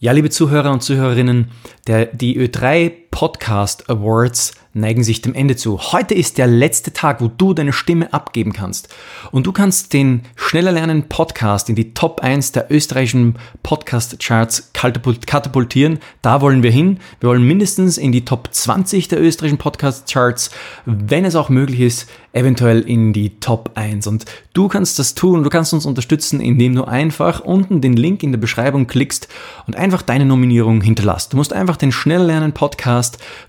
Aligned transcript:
Ja, 0.00 0.12
liebe 0.12 0.30
Zuhörer 0.30 0.70
und 0.70 0.80
Zuhörerinnen, 0.80 1.50
der, 1.88 2.06
die 2.06 2.38
Ö3 2.38 2.92
Podcast 3.10 3.88
Awards 3.90 4.52
neigen 4.74 5.02
sich 5.02 5.22
dem 5.22 5.34
Ende 5.34 5.56
zu. 5.56 5.78
Heute 5.92 6.14
ist 6.14 6.38
der 6.38 6.46
letzte 6.46 6.92
Tag, 6.92 7.20
wo 7.20 7.28
du 7.28 7.54
deine 7.54 7.72
Stimme 7.72 8.12
abgeben 8.12 8.52
kannst. 8.52 8.94
Und 9.32 9.46
du 9.46 9.52
kannst 9.52 9.92
den 9.92 10.22
Schneller 10.36 10.72
Lernen 10.72 11.08
Podcast 11.08 11.68
in 11.68 11.74
die 11.74 11.94
Top 11.94 12.20
1 12.20 12.52
der 12.52 12.70
österreichischen 12.70 13.36
Podcast 13.62 14.18
Charts 14.20 14.70
katapultieren. 14.72 15.98
Da 16.22 16.40
wollen 16.40 16.62
wir 16.62 16.70
hin. 16.70 17.00
Wir 17.20 17.30
wollen 17.30 17.46
mindestens 17.46 17.98
in 17.98 18.12
die 18.12 18.24
Top 18.24 18.48
20 18.52 19.08
der 19.08 19.20
österreichischen 19.20 19.58
Podcast 19.58 20.12
Charts, 20.12 20.50
wenn 20.84 21.24
es 21.24 21.34
auch 21.34 21.48
möglich 21.48 21.80
ist, 21.80 22.08
eventuell 22.32 22.82
in 22.82 23.12
die 23.12 23.40
Top 23.40 23.72
1. 23.74 24.06
Und 24.06 24.26
du 24.52 24.68
kannst 24.68 24.98
das 24.98 25.14
tun, 25.14 25.42
du 25.42 25.50
kannst 25.50 25.72
uns 25.72 25.86
unterstützen, 25.86 26.40
indem 26.40 26.74
du 26.74 26.84
einfach 26.84 27.40
unten 27.40 27.80
den 27.80 27.96
Link 27.96 28.22
in 28.22 28.32
der 28.32 28.38
Beschreibung 28.38 28.86
klickst 28.86 29.28
und 29.66 29.76
einfach 29.76 30.02
deine 30.02 30.26
Nominierung 30.26 30.82
hinterlässt. 30.82 31.32
Du 31.32 31.36
musst 31.36 31.52
einfach 31.52 31.76
den 31.76 31.90
Schnelllernen 31.90 32.52
Podcast 32.52 32.97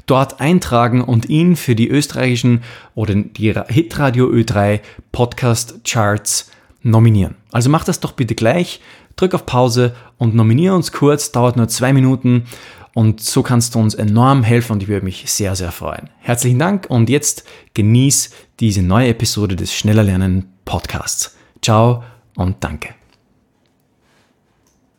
dort 0.06 0.40
eintragen 0.40 1.02
und 1.02 1.30
ihn 1.30 1.56
für 1.56 1.76
die 1.76 1.90
österreichischen 1.90 2.62
oder 2.96 3.16
die 3.16 3.54
Hitradio 3.68 4.28
Ö3 4.28 4.80
Podcast 5.12 5.82
Charts 5.84 6.52
nominieren. 6.82 7.36
Also 7.52 7.70
mach 7.70 7.84
das 7.84 8.00
doch 8.00 8.14
bitte 8.14 8.36
gleich, 8.36 8.82
drück 9.16 9.34
auf 9.34 9.46
Pause 9.46 9.96
und 10.18 10.36
nominiere 10.36 10.76
uns 10.76 10.92
kurz, 10.92 11.32
dauert 11.32 11.58
nur 11.58 11.68
zwei 11.68 11.94
Minuten 11.94 12.46
und 12.94 13.22
so 13.22 13.44
kannst 13.44 13.76
du 13.76 13.80
uns 13.80 13.94
enorm 13.94 14.44
helfen 14.44 14.74
und 14.74 14.84
ich 14.84 14.90
würde 14.90 15.06
mich 15.06 15.32
sehr, 15.32 15.56
sehr 15.56 15.72
freuen. 15.72 16.10
Herzlichen 16.20 16.60
Dank 16.60 16.88
und 16.90 17.10
jetzt 17.10 17.44
genieß 17.74 18.32
diese 18.60 18.82
neue 18.82 19.10
Episode 19.10 19.56
des 19.56 19.74
Schneller 19.74 20.04
Lernen 20.04 20.52
Podcasts. 20.66 21.38
Ciao 21.62 22.04
und 22.36 22.64
danke. 22.64 22.90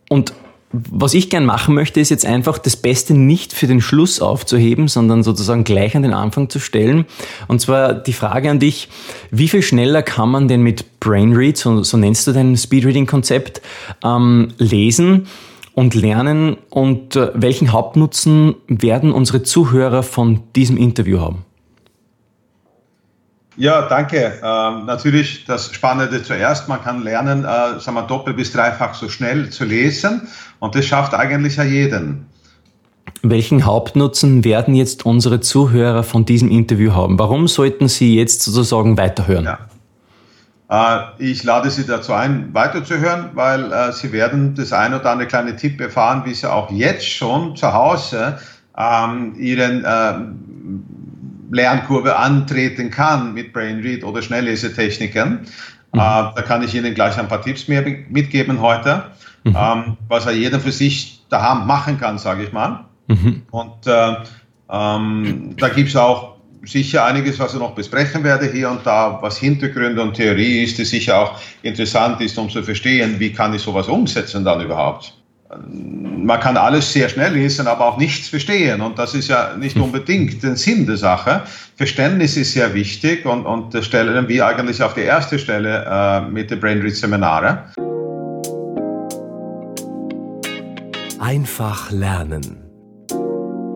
Und 0.09 0.32
was 0.73 1.15
ich 1.15 1.30
gern 1.30 1.45
machen 1.45 1.74
möchte, 1.74 1.98
ist 1.98 2.10
jetzt 2.10 2.24
einfach 2.24 2.59
das 2.59 2.77
Beste 2.77 3.15
nicht 3.15 3.52
für 3.52 3.66
den 3.66 3.80
Schluss 3.80 4.20
aufzuheben, 4.20 4.87
sondern 4.87 5.24
sozusagen 5.24 5.65
gleich 5.65 5.96
an 5.96 6.02
den 6.02 6.13
Anfang 6.13 6.49
zu 6.49 6.60
stellen. 6.60 7.07
Und 7.49 7.60
zwar 7.60 7.93
die 7.93 8.13
Frage 8.13 8.51
an 8.51 8.60
dich, 8.60 8.88
wie 9.32 9.48
viel 9.48 9.63
schneller 9.63 10.02
kann 10.02 10.30
man 10.30 10.46
denn 10.46 10.63
mit 10.63 11.01
Brainread, 11.01 11.57
so, 11.57 11.82
so 11.82 11.96
nennst 11.96 12.26
du 12.26 12.32
dein 12.32 12.57
Speedreading-Konzept, 12.57 13.60
ähm, 14.04 14.48
lesen? 14.59 15.26
und 15.73 15.95
lernen 15.95 16.57
und 16.68 17.16
äh, 17.16 17.30
welchen 17.35 17.73
Hauptnutzen 17.73 18.57
werden 18.66 19.13
unsere 19.13 19.45
Zuhörer 19.45 20.02
von 20.02 20.41
diesem 20.54 20.76
Interview 20.76 21.21
haben? 21.21 21.45
Ja, 23.61 23.83
danke. 23.83 24.41
Ähm, 24.43 24.87
natürlich 24.87 25.45
das 25.45 25.71
Spannende 25.75 26.23
zuerst. 26.23 26.66
Man 26.66 26.83
kann 26.83 27.03
lernen, 27.03 27.45
äh, 27.45 27.79
sagen 27.79 27.95
wir, 27.95 28.05
doppelt 28.05 28.39
bis 28.39 28.53
dreifach 28.53 28.95
so 28.95 29.11
schnell 29.11 29.51
zu 29.51 29.66
lesen 29.66 30.23
und 30.61 30.75
das 30.75 30.87
schafft 30.87 31.13
eigentlich 31.13 31.57
ja 31.57 31.65
jeden. 31.65 32.25
Welchen 33.21 33.66
Hauptnutzen 33.66 34.45
werden 34.45 34.75
jetzt 34.75 35.05
unsere 35.05 35.41
Zuhörer 35.41 36.05
von 36.05 36.25
diesem 36.25 36.51
Interview 36.51 36.95
haben? 36.95 37.19
Warum 37.19 37.49
sollten 37.49 37.88
sie 37.88 38.16
jetzt 38.16 38.45
sozusagen 38.45 38.97
weiterhören? 38.97 39.45
Ja. 39.45 41.09
Äh, 41.19 41.23
ich 41.31 41.45
lade 41.45 41.69
Sie 41.69 41.85
dazu 41.85 42.15
ein, 42.15 42.55
weiterzuhören, 42.55 43.29
weil 43.35 43.71
äh, 43.71 43.93
Sie 43.93 44.11
werden 44.13 44.55
das 44.55 44.73
ein 44.73 44.95
oder 44.95 45.11
andere 45.11 45.29
kleine 45.29 45.55
Tipp 45.55 45.79
erfahren, 45.83 46.23
wie 46.25 46.33
Sie 46.33 46.51
auch 46.51 46.71
jetzt 46.71 47.07
schon 47.07 47.57
zu 47.57 47.71
Hause 47.75 48.38
ähm, 48.79 49.35
Ihren 49.37 49.85
äh, 49.85 50.15
Lernkurve 51.51 52.16
antreten 52.16 52.90
kann 52.90 53.34
mit 53.34 53.52
Brainread 53.52 54.04
oder 54.04 54.23
Schnelllesetechniken. 54.23 55.30
Mhm. 55.92 55.98
Äh, 55.98 56.02
da 56.34 56.42
kann 56.46 56.62
ich 56.62 56.74
Ihnen 56.74 56.95
gleich 56.95 57.18
ein 57.18 57.29
paar 57.29 57.42
Tipps 57.42 57.68
mehr 57.68 57.84
mitgeben 58.09 58.60
heute, 58.60 59.04
mhm. 59.45 59.57
ähm, 59.57 59.96
was 60.09 60.26
er 60.26 60.32
jeder 60.32 60.60
für 60.60 60.73
sich 60.73 61.23
daheim 61.29 61.66
machen 61.66 61.98
kann, 61.98 62.18
sage 62.18 62.45
ich 62.45 62.52
mal. 62.52 62.84
Mhm. 63.09 63.42
Und 63.51 63.87
äh, 63.87 64.16
ähm, 64.70 65.54
da 65.59 65.69
gibt 65.69 65.88
es 65.88 65.97
auch 65.97 66.37
sicher 66.62 67.04
einiges, 67.04 67.38
was 67.38 67.54
ich 67.54 67.60
noch 67.60 67.75
besprechen 67.75 68.22
werde 68.22 68.50
hier 68.50 68.70
und 68.70 68.87
da, 68.87 69.19
was 69.22 69.38
Hintergründe 69.38 70.02
und 70.02 70.14
Theorie 70.14 70.62
ist, 70.64 70.78
die 70.78 70.84
sicher 70.84 71.19
auch 71.19 71.41
interessant 71.62 72.20
ist, 72.20 72.36
um 72.38 72.50
zu 72.50 72.62
verstehen, 72.62 73.19
wie 73.19 73.32
kann 73.32 73.54
ich 73.54 73.62
sowas 73.62 73.88
umsetzen 73.88 74.44
dann 74.44 74.60
überhaupt. 74.60 75.19
Man 75.66 76.38
kann 76.38 76.56
alles 76.56 76.93
sehr 76.93 77.09
schnell 77.09 77.33
lesen, 77.33 77.66
aber 77.66 77.87
auch 77.87 77.99
nichts 77.99 78.28
verstehen. 78.28 78.81
Und 78.81 78.99
das 78.99 79.15
ist 79.15 79.28
ja 79.28 79.56
nicht 79.56 79.75
hm. 79.75 79.83
unbedingt 79.83 80.43
der 80.43 80.56
Sinn 80.56 80.87
der 80.87 80.97
Sache. 80.97 81.43
Verständnis 81.77 82.37
ist 82.37 82.53
sehr 82.53 82.72
wichtig 82.72 83.27
und, 83.27 83.47
und 83.47 83.75
das 83.75 83.87
stellen 83.87 84.28
wir 84.28 84.47
eigentlich 84.47 84.83
auf 84.83 84.94
die 84.94 85.00
erste 85.00 85.38
Stelle 85.38 85.84
äh, 85.91 86.21
mit 86.31 86.50
den 86.50 86.61
Brainread 86.61 86.94
Seminare. 86.94 87.65
Einfach 91.19 91.91
lernen 91.91 92.61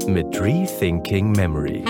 mit 0.07 0.41
Rethinking 0.41 1.33
Memory. 1.33 1.83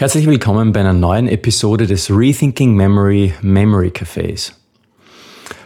Herzlich 0.00 0.26
willkommen 0.26 0.72
bei 0.72 0.80
einer 0.80 0.94
neuen 0.94 1.28
Episode 1.28 1.86
des 1.86 2.10
Rethinking 2.10 2.74
Memory 2.74 3.34
Memory 3.42 3.88
Cafés. 3.88 4.52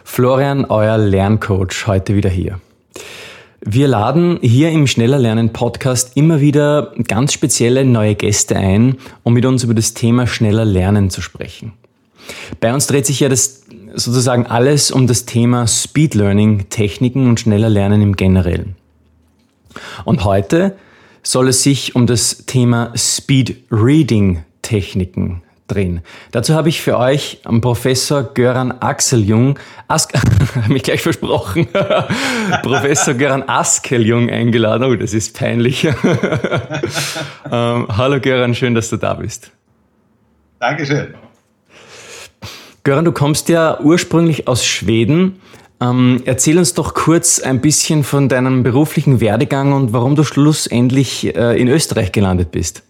Florian, 0.03 0.65
euer 0.65 0.97
Lerncoach, 0.97 1.87
heute 1.87 2.17
wieder 2.17 2.29
hier. 2.29 2.59
Wir 3.61 3.87
laden 3.87 4.37
hier 4.41 4.71
im 4.71 4.87
Schneller 4.87 5.19
Lernen 5.19 5.53
Podcast 5.53 6.17
immer 6.17 6.41
wieder 6.41 6.91
ganz 7.07 7.31
spezielle 7.31 7.85
neue 7.85 8.15
Gäste 8.15 8.57
ein, 8.57 8.97
um 9.23 9.35
mit 9.35 9.45
uns 9.45 9.63
über 9.63 9.73
das 9.73 9.93
Thema 9.93 10.27
schneller 10.27 10.65
Lernen 10.65 11.09
zu 11.09 11.21
sprechen. 11.21 11.71
Bei 12.59 12.73
uns 12.73 12.87
dreht 12.87 13.05
sich 13.05 13.21
ja 13.21 13.29
das 13.29 13.63
sozusagen 13.93 14.47
alles 14.47 14.91
um 14.91 15.07
das 15.07 15.23
Thema 15.23 15.65
Speed 15.65 16.13
Learning, 16.13 16.67
Techniken 16.67 17.29
und 17.29 17.39
schneller 17.39 17.69
Lernen 17.69 18.01
im 18.01 18.17
Generellen. 18.17 18.75
Und 20.03 20.25
heute 20.25 20.75
soll 21.25 21.49
es 21.49 21.63
sich 21.63 21.95
um 21.95 22.05
das 22.07 22.45
Thema 22.45 22.93
Speed 22.95 23.57
Reading 23.71 24.43
Techniken 24.61 25.41
drehen. 25.67 26.01
Dazu 26.31 26.53
habe 26.53 26.69
ich 26.69 26.81
für 26.81 26.97
euch 26.97 27.41
Professor 27.61 28.23
Göran 28.23 28.71
Axeljung, 28.71 29.57
As 29.87 30.07
habe 30.55 30.71
mich 30.71 30.83
gleich 30.83 31.01
versprochen, 31.01 31.67
Professor 32.61 33.15
Göran 33.15 33.43
Askeljung 33.47 34.29
eingeladen. 34.29 34.83
Oh, 34.83 34.95
das 34.95 35.13
ist 35.13 35.37
peinlich. 35.37 35.85
ähm, 37.51 37.87
hallo 37.89 38.19
Göran, 38.19 38.53
schön, 38.53 38.75
dass 38.75 38.89
du 38.89 38.97
da 38.97 39.15
bist. 39.15 39.51
Dankeschön. 40.59 41.15
Göran, 42.83 43.03
du 43.03 43.11
kommst 43.11 43.49
ja 43.49 43.79
ursprünglich 43.79 44.47
aus 44.47 44.63
Schweden 44.63 45.41
ähm, 45.81 46.21
erzähl 46.25 46.57
uns 46.57 46.73
doch 46.73 46.93
kurz 46.93 47.39
ein 47.39 47.61
bisschen 47.61 48.03
von 48.03 48.29
deinem 48.29 48.63
beruflichen 48.63 49.19
Werdegang 49.19 49.73
und 49.73 49.93
warum 49.93 50.15
du 50.15 50.23
schlussendlich 50.23 51.35
äh, 51.35 51.59
in 51.59 51.67
Österreich 51.67 52.11
gelandet 52.11 52.51
bist. 52.51 52.83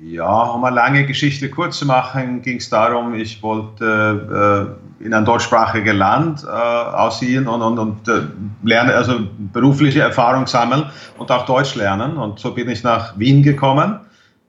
Ja, 0.00 0.42
um 0.42 0.64
eine 0.64 0.76
lange 0.76 1.06
Geschichte 1.06 1.50
kurz 1.50 1.78
zu 1.78 1.86
machen, 1.86 2.40
ging 2.40 2.58
es 2.58 2.70
darum, 2.70 3.14
ich 3.14 3.42
wollte 3.42 4.76
äh, 5.00 5.04
in 5.04 5.12
ein 5.12 5.24
deutschsprachiges 5.24 5.94
Land 5.94 6.44
äh, 6.44 6.46
aussehen 6.46 7.48
und, 7.48 7.62
und, 7.62 7.78
und 7.78 8.08
äh, 8.08 8.22
lernen, 8.62 8.90
also 8.90 9.18
berufliche 9.52 10.00
Erfahrung 10.00 10.46
sammeln 10.46 10.84
und 11.18 11.30
auch 11.32 11.44
Deutsch 11.46 11.74
lernen. 11.74 12.16
Und 12.16 12.38
so 12.38 12.54
bin 12.54 12.68
ich 12.70 12.84
nach 12.84 13.18
Wien 13.18 13.42
gekommen 13.42 13.98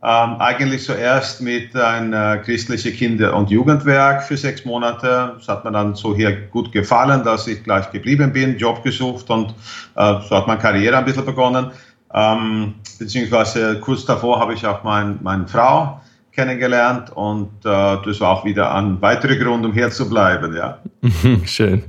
ähm, 0.01 0.35
eigentlich 0.39 0.83
zuerst 0.85 1.41
mit 1.41 1.75
einem 1.75 2.13
äh, 2.13 2.37
christlichen 2.37 2.93
Kinder- 2.93 3.35
und 3.35 3.49
Jugendwerk 3.49 4.23
für 4.23 4.37
sechs 4.37 4.63
Monate. 4.63 5.33
Das 5.37 5.47
hat 5.49 5.65
mir 5.65 5.71
dann 5.71 5.93
so 5.95 6.15
hier 6.15 6.47
gut 6.47 6.71
gefallen, 6.71 7.23
dass 7.25 7.47
ich 7.47 7.63
gleich 7.63 7.91
geblieben 7.91 8.31
bin, 8.31 8.57
Job 8.57 8.81
gesucht 8.81 9.29
und 9.29 9.49
äh, 9.95 10.15
so 10.27 10.35
hat 10.37 10.47
meine 10.47 10.59
Karriere 10.59 10.97
ein 10.97 11.05
bisschen 11.05 11.25
begonnen. 11.25 11.71
Ähm, 12.13 12.75
beziehungsweise 12.97 13.79
kurz 13.81 14.05
davor 14.05 14.39
habe 14.39 14.53
ich 14.53 14.65
auch 14.65 14.83
mein, 14.83 15.19
meine 15.21 15.47
Frau 15.47 15.99
kennengelernt 16.31 17.11
und 17.13 17.49
äh, 17.65 17.97
das 18.05 18.21
war 18.21 18.29
auch 18.29 18.45
wieder 18.45 18.73
ein 18.73 19.01
weiterer 19.01 19.35
Grund, 19.35 19.65
um 19.65 19.73
hier 19.73 19.91
zu 19.91 20.09
bleiben. 20.09 20.55
Ja. 20.55 20.79
schön. 21.45 21.83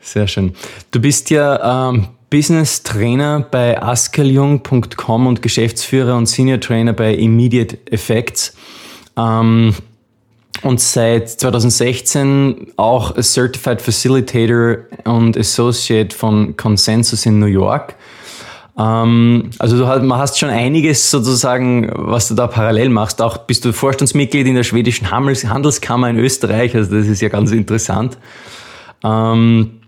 Sehr 0.00 0.26
schön. 0.26 0.54
Du 0.90 1.00
bist 1.00 1.30
ja 1.30 1.88
ähm, 1.90 2.08
Business 2.32 2.82
Trainer 2.82 3.46
bei 3.50 3.80
askeljung.com 3.82 5.26
und 5.26 5.42
Geschäftsführer 5.42 6.16
und 6.16 6.24
Senior 6.24 6.60
Trainer 6.60 6.94
bei 6.94 7.12
Immediate 7.14 7.76
Effects. 7.92 8.56
Ähm, 9.18 9.74
und 10.62 10.80
seit 10.80 11.28
2016 11.28 12.72
auch 12.78 13.14
Certified 13.20 13.82
Facilitator 13.82 14.78
und 15.04 15.36
Associate 15.36 16.16
von 16.16 16.56
Consensus 16.56 17.26
in 17.26 17.38
New 17.38 17.44
York. 17.44 17.96
Ähm, 18.78 19.50
also 19.58 19.76
du 19.76 19.86
hast, 19.86 20.02
man 20.02 20.18
hast 20.18 20.38
schon 20.38 20.48
einiges 20.48 21.10
sozusagen, 21.10 21.90
was 21.94 22.28
du 22.28 22.34
da 22.34 22.46
parallel 22.46 22.88
machst. 22.88 23.20
Auch 23.20 23.36
bist 23.36 23.66
du 23.66 23.74
Vorstandsmitglied 23.74 24.46
in 24.46 24.54
der 24.54 24.62
schwedischen 24.62 25.10
Handelskammer 25.10 26.08
in 26.08 26.18
Österreich. 26.18 26.74
Also 26.74 26.96
das 26.96 27.08
ist 27.08 27.20
ja 27.20 27.28
ganz 27.28 27.50
interessant. 27.50 28.16
Ähm, 29.04 29.81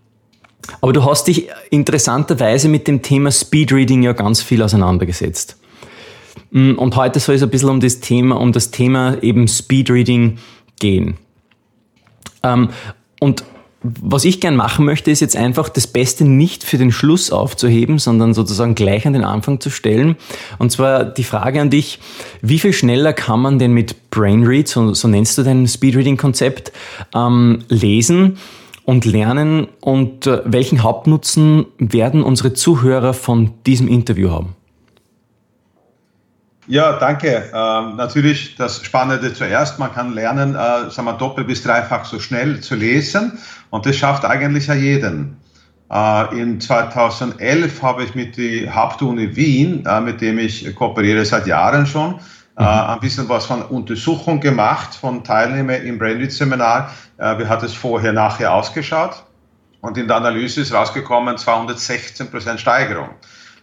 aber 0.80 0.92
du 0.92 1.04
hast 1.04 1.26
dich 1.26 1.48
interessanterweise 1.70 2.68
mit 2.68 2.88
dem 2.88 3.02
Thema 3.02 3.30
Speedreading 3.30 4.02
ja 4.02 4.12
ganz 4.12 4.42
viel 4.42 4.62
auseinandergesetzt. 4.62 5.56
Mm, 6.50 6.72
und 6.72 6.96
heute 6.96 7.20
soll 7.20 7.34
es 7.34 7.42
ein 7.42 7.50
bisschen 7.50 7.70
um 7.70 7.80
das 7.80 8.00
Thema, 8.00 8.40
um 8.40 8.52
das 8.52 8.70
Thema 8.70 9.22
eben 9.22 9.48
Speedreading 9.48 10.38
gehen. 10.78 11.16
Ähm, 12.42 12.70
und 13.20 13.44
was 13.82 14.24
ich 14.24 14.40
gern 14.40 14.56
machen 14.56 14.86
möchte, 14.86 15.10
ist 15.10 15.20
jetzt 15.20 15.36
einfach 15.36 15.68
das 15.68 15.86
Beste 15.86 16.24
nicht 16.24 16.64
für 16.64 16.78
den 16.78 16.90
Schluss 16.90 17.30
aufzuheben, 17.30 17.98
sondern 17.98 18.32
sozusagen 18.32 18.74
gleich 18.74 19.06
an 19.06 19.12
den 19.12 19.24
Anfang 19.24 19.60
zu 19.60 19.68
stellen. 19.68 20.16
Und 20.58 20.72
zwar 20.72 21.04
die 21.04 21.24
Frage 21.24 21.60
an 21.60 21.68
dich, 21.68 21.98
wie 22.40 22.58
viel 22.58 22.72
schneller 22.72 23.12
kann 23.12 23.40
man 23.40 23.58
denn 23.58 23.72
mit 23.72 24.10
Brainread, 24.10 24.68
so, 24.68 24.94
so 24.94 25.06
nennst 25.06 25.36
du 25.36 25.42
dein 25.42 25.68
Speedreading-Konzept, 25.68 26.72
ähm, 27.14 27.64
lesen 27.68 28.38
und 28.84 29.04
lernen 29.04 29.68
und 29.80 30.26
äh, 30.26 30.42
welchen 30.44 30.82
Hauptnutzen 30.82 31.66
werden 31.78 32.22
unsere 32.22 32.52
Zuhörer 32.52 33.14
von 33.14 33.52
diesem 33.66 33.88
Interview 33.88 34.30
haben? 34.30 34.54
Ja, 36.66 36.98
danke. 36.98 37.50
Ähm, 37.54 37.96
natürlich 37.96 38.56
das 38.56 38.82
Spannende 38.82 39.34
zuerst. 39.34 39.78
Man 39.78 39.92
kann 39.92 40.14
lernen, 40.14 40.54
äh, 40.54 40.90
sagen 40.90 41.04
wir, 41.06 41.12
doppelt 41.12 41.46
bis 41.46 41.62
dreifach 41.62 42.06
so 42.06 42.18
schnell 42.18 42.60
zu 42.60 42.74
lesen. 42.74 43.38
Und 43.68 43.84
das 43.84 43.96
schafft 43.96 44.24
eigentlich 44.24 44.66
ja 44.66 44.74
jeden. 44.74 45.36
Äh, 45.90 46.40
in 46.40 46.60
2011 46.60 47.82
habe 47.82 48.04
ich 48.04 48.14
mit 48.14 48.38
der 48.38 48.74
Hauptuni 48.74 49.36
Wien, 49.36 49.84
äh, 49.86 50.00
mit 50.00 50.22
dem 50.22 50.38
ich 50.38 50.74
kooperiere 50.74 51.24
seit 51.26 51.46
Jahren 51.46 51.86
schon, 51.86 52.18
äh, 52.56 52.62
ein 52.62 53.00
bisschen 53.00 53.28
was 53.28 53.46
von 53.46 53.62
Untersuchung 53.62 54.40
gemacht 54.40 54.94
von 54.94 55.24
Teilnehmern 55.24 55.82
im 55.82 55.98
Brainread-Seminar. 55.98 56.90
Äh, 57.18 57.38
wie 57.38 57.46
hat 57.46 57.62
es 57.62 57.74
vorher, 57.74 58.12
nachher 58.12 58.52
ausgeschaut? 58.52 59.24
Und 59.80 59.98
in 59.98 60.06
der 60.06 60.16
Analyse 60.16 60.60
ist 60.60 60.72
rausgekommen 60.72 61.36
216 61.36 62.30
Prozent 62.30 62.60
Steigerung. 62.60 63.10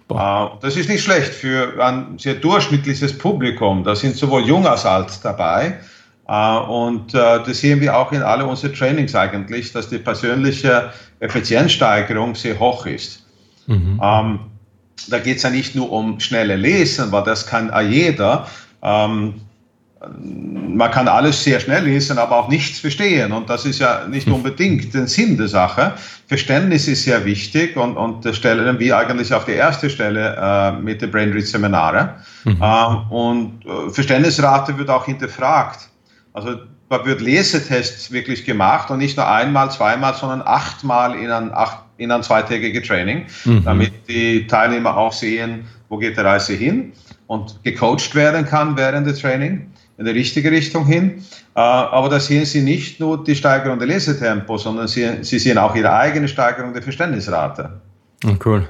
Boah. 0.07 0.59
Das 0.61 0.75
ist 0.75 0.89
nicht 0.89 1.03
schlecht 1.03 1.33
für 1.33 1.81
ein 1.83 2.19
sehr 2.19 2.35
durchschnittliches 2.35 3.17
Publikum. 3.17 3.83
Da 3.83 3.95
sind 3.95 4.17
sowohl 4.17 4.43
jung 4.43 4.67
als 4.67 4.85
alt 4.85 5.19
dabei. 5.23 5.79
Äh, 6.27 6.57
und 6.57 7.13
äh, 7.13 7.43
das 7.43 7.59
sehen 7.59 7.79
wir 7.79 7.95
auch 7.95 8.11
in 8.11 8.21
alle 8.21 8.45
unsere 8.45 8.73
Trainings 8.73 9.15
eigentlich, 9.15 9.71
dass 9.71 9.87
die 9.89 9.99
persönliche 9.99 10.91
Effizienzsteigerung 11.21 12.35
sehr 12.35 12.59
hoch 12.59 12.85
ist. 12.85 13.25
Mhm. 13.67 14.01
Ähm, 14.03 14.39
da 15.07 15.19
geht 15.19 15.37
es 15.37 15.43
ja 15.43 15.49
nicht 15.49 15.75
nur 15.75 15.91
um 15.91 16.19
schnelle 16.19 16.57
Lesen, 16.57 17.11
weil 17.11 17.23
das 17.23 17.47
kann 17.47 17.71
jeder. 17.89 18.47
Ähm, 18.81 19.35
man 20.17 20.89
kann 20.89 21.07
alles 21.07 21.43
sehr 21.43 21.59
schnell 21.59 21.83
lesen, 21.83 22.17
aber 22.17 22.35
auch 22.37 22.49
nichts 22.49 22.79
verstehen. 22.79 23.31
Und 23.31 23.49
das 23.49 23.65
ist 23.65 23.79
ja 23.79 24.07
nicht 24.07 24.25
hm. 24.25 24.33
unbedingt 24.33 24.93
der 24.93 25.07
Sinn 25.07 25.37
der 25.37 25.47
Sache. 25.47 25.93
Verständnis 26.27 26.87
ist 26.87 27.03
sehr 27.03 27.23
wichtig 27.23 27.77
und, 27.77 27.97
und 27.97 28.25
das 28.25 28.37
stellen 28.37 28.79
wir 28.79 28.97
eigentlich 28.97 29.31
auf 29.33 29.45
die 29.45 29.51
erste 29.51 29.89
Stelle 29.89 30.35
äh, 30.41 30.71
mit 30.81 31.01
den 31.01 31.11
Brainread 31.11 31.45
Seminare. 31.45 32.15
Mhm. 32.45 32.57
Äh, 32.59 33.13
und 33.13 33.65
äh, 33.65 33.89
Verständnisrate 33.91 34.75
wird 34.77 34.89
auch 34.89 35.05
hinterfragt. 35.05 35.89
Also 36.33 36.55
da 36.89 37.05
wird 37.05 37.21
Lesetests 37.21 38.11
wirklich 38.11 38.43
gemacht 38.43 38.89
und 38.89 38.97
nicht 38.97 39.17
nur 39.17 39.27
einmal, 39.27 39.69
zweimal, 39.69 40.15
sondern 40.15 40.41
achtmal 40.41 41.15
in 41.15 41.29
ein, 41.29 41.53
acht, 41.53 41.77
in 41.97 42.11
ein 42.11 42.23
zweitägiges 42.23 42.87
Training, 42.87 43.27
mhm. 43.45 43.63
damit 43.63 43.91
die 44.07 44.47
Teilnehmer 44.47 44.97
auch 44.97 45.13
sehen, 45.13 45.67
wo 45.89 45.97
geht 45.97 46.17
die 46.17 46.21
Reise 46.21 46.53
hin 46.53 46.93
und 47.31 47.63
gecoacht 47.63 48.13
werden 48.13 48.45
kann 48.45 48.75
während 48.75 49.07
des 49.07 49.19
Training 49.19 49.71
in 49.97 50.03
die 50.03 50.11
richtige 50.11 50.51
Richtung 50.51 50.85
hin. 50.85 51.23
Äh, 51.55 51.61
aber 51.61 52.09
da 52.09 52.19
sehen 52.19 52.43
Sie 52.43 52.61
nicht 52.61 52.99
nur 52.99 53.23
die 53.23 53.37
Steigerung 53.37 53.79
der 53.79 53.87
Lesetempo, 53.87 54.57
sondern 54.57 54.89
Sie, 54.89 55.09
Sie 55.21 55.39
sehen 55.39 55.57
auch 55.57 55.73
Ihre 55.73 55.93
eigene 55.93 56.27
Steigerung 56.27 56.73
der 56.73 56.81
Verständnisrate. 56.81 57.79
Oh, 58.25 58.35
cool. 58.43 58.67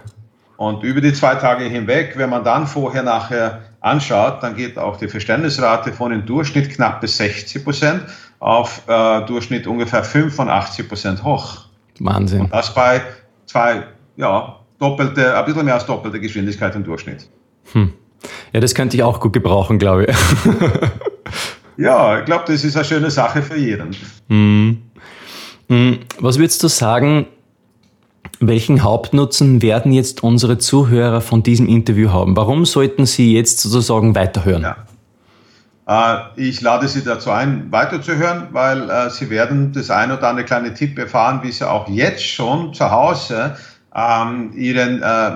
Und 0.58 0.84
über 0.84 1.02
die 1.02 1.12
zwei 1.12 1.34
Tage 1.34 1.64
hinweg, 1.64 2.14
wenn 2.18 2.30
man 2.30 2.44
dann 2.44 2.68
vorher, 2.68 3.02
nachher 3.02 3.64
anschaut, 3.80 4.44
dann 4.44 4.56
geht 4.56 4.78
auch 4.78 4.98
die 4.98 5.08
Verständnisrate 5.08 5.92
von 5.92 6.12
im 6.12 6.28
Durchschnitt 6.28 6.70
knapp 6.70 7.02
bis 7.02 7.18
60 7.18 7.64
Prozent 7.64 8.04
auf 8.38 8.84
äh, 8.88 9.26
Durchschnitt 9.26 9.66
ungefähr 9.66 10.04
85 10.04 10.88
Prozent 10.88 11.24
hoch. 11.24 11.66
Wahnsinn. 12.00 12.42
Und 12.42 12.54
das 12.54 12.72
bei 12.76 13.02
zwei, 13.48 13.88
ja, 14.18 14.60
doppelte, 14.78 15.36
ein 15.36 15.46
bisschen 15.46 15.66
mehr 15.66 15.74
als 15.74 15.88
doppelte 15.88 16.20
Geschwindigkeit 16.20 16.76
im 16.76 16.84
Durchschnitt. 16.84 17.28
Hm. 17.74 17.94
Ja, 18.54 18.60
das 18.60 18.76
könnte 18.76 18.98
ich 18.98 19.04
auch 19.04 19.20
gut 19.20 19.34
gebrauchen, 19.34 19.80
glaube 19.80 20.06
ich. 20.06 20.16
Ja, 21.78 22.20
ich 22.20 22.26
glaube, 22.26 22.44
das 22.48 22.64
ist 22.64 22.76
eine 22.76 22.86
schöne 22.86 23.10
Sache 23.10 23.42
für 23.42 23.58
jeden. 23.58 23.96
Mhm. 24.28 24.78
Was 26.20 26.38
würdest 26.38 26.62
du 26.62 26.68
sagen, 26.68 27.26
welchen 28.40 28.84
Hauptnutzen 28.84 29.62
werden 29.62 29.92
jetzt 29.92 30.22
unsere 30.22 30.58
Zuhörer 30.58 31.22
von 31.22 31.44
diesem 31.44 31.68
Interview 31.68 32.12
haben? 32.12 32.36
Warum 32.36 32.66
sollten 32.66 33.06
sie 33.06 33.34
jetzt 33.34 33.62
sozusagen 33.62 34.16
weiterhören? 34.16 34.64
Ja. 34.64 34.76
Äh, 35.88 36.20
ich 36.36 36.62
lade 36.62 36.88
Sie 36.88 37.04
dazu 37.04 37.32
ein, 37.32 37.72
weiterzuhören, 37.72 38.50
weil 38.52 38.90
äh, 38.90 39.10
Sie 39.10 39.30
werden 39.30 39.72
das 39.74 39.90
ein 39.90 40.12
oder 40.12 40.28
andere 40.28 40.46
kleine 40.46 40.74
Tipp 40.74 41.00
erfahren, 41.00 41.40
wie 41.44 41.52
Sie 41.52 41.68
auch 41.68 41.88
jetzt 41.88 42.26
schon 42.26 42.74
zu 42.74 42.92
Hause 42.92 43.56
ähm, 43.96 44.52
Ihren 44.56 45.02
äh, 45.02 45.32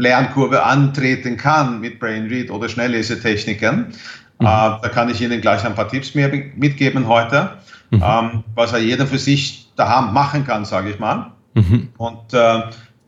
Lernkurve 0.00 0.64
antreten 0.64 1.36
kann 1.36 1.80
mit 1.80 2.00
Brainread 2.00 2.50
oder 2.50 2.68
Schnelllesetechniken. 2.68 3.88
Mhm. 4.38 4.46
Äh, 4.46 4.46
da 4.46 4.90
kann 4.92 5.10
ich 5.10 5.20
Ihnen 5.20 5.40
gleich 5.40 5.64
ein 5.64 5.74
paar 5.74 5.88
Tipps 5.88 6.14
mehr 6.14 6.30
mitgeben 6.56 7.06
heute, 7.06 7.50
mhm. 7.90 8.02
ähm, 8.04 8.44
was 8.54 8.72
er 8.72 8.78
jeder 8.78 9.06
für 9.06 9.18
sich 9.18 9.68
daheim 9.76 10.12
machen 10.14 10.46
kann, 10.46 10.64
sage 10.64 10.90
ich 10.90 10.98
mal. 10.98 11.32
Mhm. 11.54 11.88
Und 11.98 12.32
äh, 12.32 12.62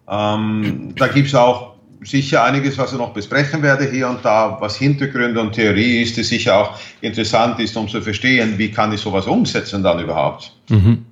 ähm, 0.09 0.94
da 0.97 1.09
gibt 1.09 1.29
es 1.29 1.35
auch 1.35 1.73
sicher 2.03 2.44
einiges, 2.44 2.77
was 2.77 2.93
ich 2.93 2.99
noch 2.99 3.15
besprechen 3.15 3.62
werde 3.62 3.88
hier 3.91 4.09
und 4.09 4.25
da, 4.25 4.59
was 4.61 4.77
Hintergründe 4.77 5.41
und 5.41 5.53
Theorie 5.53 6.03
ist, 6.03 6.17
die 6.17 6.25
sicher 6.25 6.56
auch 6.59 6.79
interessant 7.00 7.59
ist, 7.61 7.77
um 7.77 7.88
zu 7.88 8.03
verstehen, 8.03 8.59
wie 8.59 8.71
kann 8.71 8.93
ich 8.93 9.00
sowas 9.00 9.27
umsetzen 9.27 9.83
dann 9.83 10.00
überhaupt. 10.00 10.53
Mhm. 10.69 11.06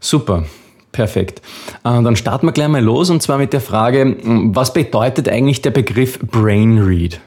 Super. 0.00 0.44
Perfekt. 0.92 1.42
Äh, 1.84 2.02
dann 2.02 2.16
starten 2.16 2.46
wir 2.46 2.52
gleich 2.52 2.68
mal 2.68 2.82
los 2.82 3.10
und 3.10 3.22
zwar 3.22 3.38
mit 3.38 3.52
der 3.52 3.60
Frage, 3.60 4.16
was 4.22 4.72
bedeutet 4.72 5.28
eigentlich 5.28 5.62
der 5.62 5.70
Begriff 5.70 6.18
Brain 6.20 6.78
Read? 6.78 7.20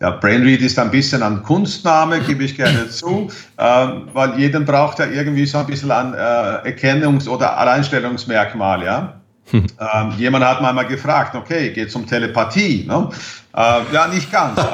Ja, 0.00 0.12
Brainread 0.12 0.62
ist 0.62 0.78
ein 0.78 0.90
bisschen 0.90 1.22
ein 1.22 1.42
Kunstname, 1.42 2.20
gebe 2.20 2.44
ich 2.44 2.56
gerne 2.56 2.88
zu, 2.90 3.28
äh, 3.58 3.86
weil 4.14 4.38
jeden 4.38 4.64
braucht 4.64 4.98
ja 4.98 5.06
irgendwie 5.06 5.44
so 5.44 5.58
ein 5.58 5.66
bisschen 5.66 5.90
ein 5.90 6.14
äh, 6.14 6.70
Erkennungs- 6.70 7.28
oder 7.28 7.58
Alleinstellungsmerkmal, 7.58 8.82
ja. 8.82 9.14
Hm. 9.50 9.66
Ähm, 9.94 10.12
jemand 10.16 10.44
hat 10.44 10.62
mal 10.62 10.86
gefragt, 10.86 11.34
okay, 11.34 11.70
geht 11.70 11.88
es 11.88 11.94
um 11.96 12.06
Telepathie? 12.06 12.84
Ne? 12.86 13.08
Äh, 13.54 13.80
ja, 13.92 14.06
nicht 14.06 14.30
ganz. 14.30 14.60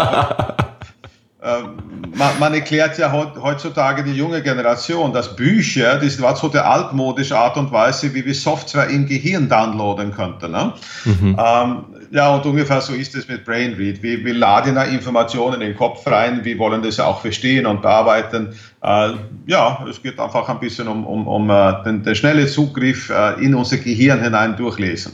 Ähm, 1.42 1.78
man, 2.16 2.38
man, 2.38 2.54
erklärt 2.54 2.98
ja 2.98 3.12
heutzutage 3.12 4.02
die 4.02 4.12
junge 4.12 4.42
Generation, 4.42 5.12
dass 5.12 5.36
Bücher, 5.36 5.98
das 5.98 6.20
war 6.20 6.34
so 6.36 6.48
der 6.48 6.68
altmodische 6.68 7.36
Art 7.36 7.56
und 7.56 7.70
Weise, 7.72 8.14
wie 8.14 8.24
wir 8.24 8.34
Software 8.34 8.88
im 8.88 9.06
Gehirn 9.06 9.48
downloaden 9.48 10.12
könnten. 10.12 10.52
Ne? 10.52 10.72
Mhm. 11.04 11.36
Ähm, 11.38 11.84
ja, 12.10 12.34
und 12.34 12.46
ungefähr 12.46 12.80
so 12.80 12.94
ist 12.94 13.14
es 13.14 13.28
mit 13.28 13.44
Brainread. 13.44 14.02
Wir, 14.02 14.24
wir 14.24 14.34
laden 14.34 14.76
da 14.76 14.84
Informationen 14.84 15.60
in 15.60 15.68
den 15.68 15.76
Kopf 15.76 16.06
rein, 16.06 16.44
wir 16.44 16.58
wollen 16.58 16.82
das 16.82 16.98
auch 16.98 17.20
verstehen 17.20 17.66
und 17.66 17.82
bearbeiten. 17.82 18.54
Äh, 18.82 19.10
ja, 19.46 19.84
es 19.88 20.02
geht 20.02 20.18
einfach 20.18 20.48
ein 20.48 20.60
bisschen 20.60 20.88
um, 20.88 21.06
um, 21.06 21.26
um 21.26 21.50
uh, 21.50 21.82
den, 21.84 22.02
den 22.02 22.14
schnellen 22.14 22.48
Zugriff 22.48 23.10
uh, 23.10 23.38
in 23.40 23.54
unser 23.54 23.76
Gehirn 23.76 24.22
hinein 24.22 24.56
durchlesen. 24.56 25.12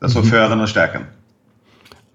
Das 0.00 0.14
mhm. 0.14 0.24
fördern 0.24 0.60
und 0.60 0.68
stärken. 0.68 1.06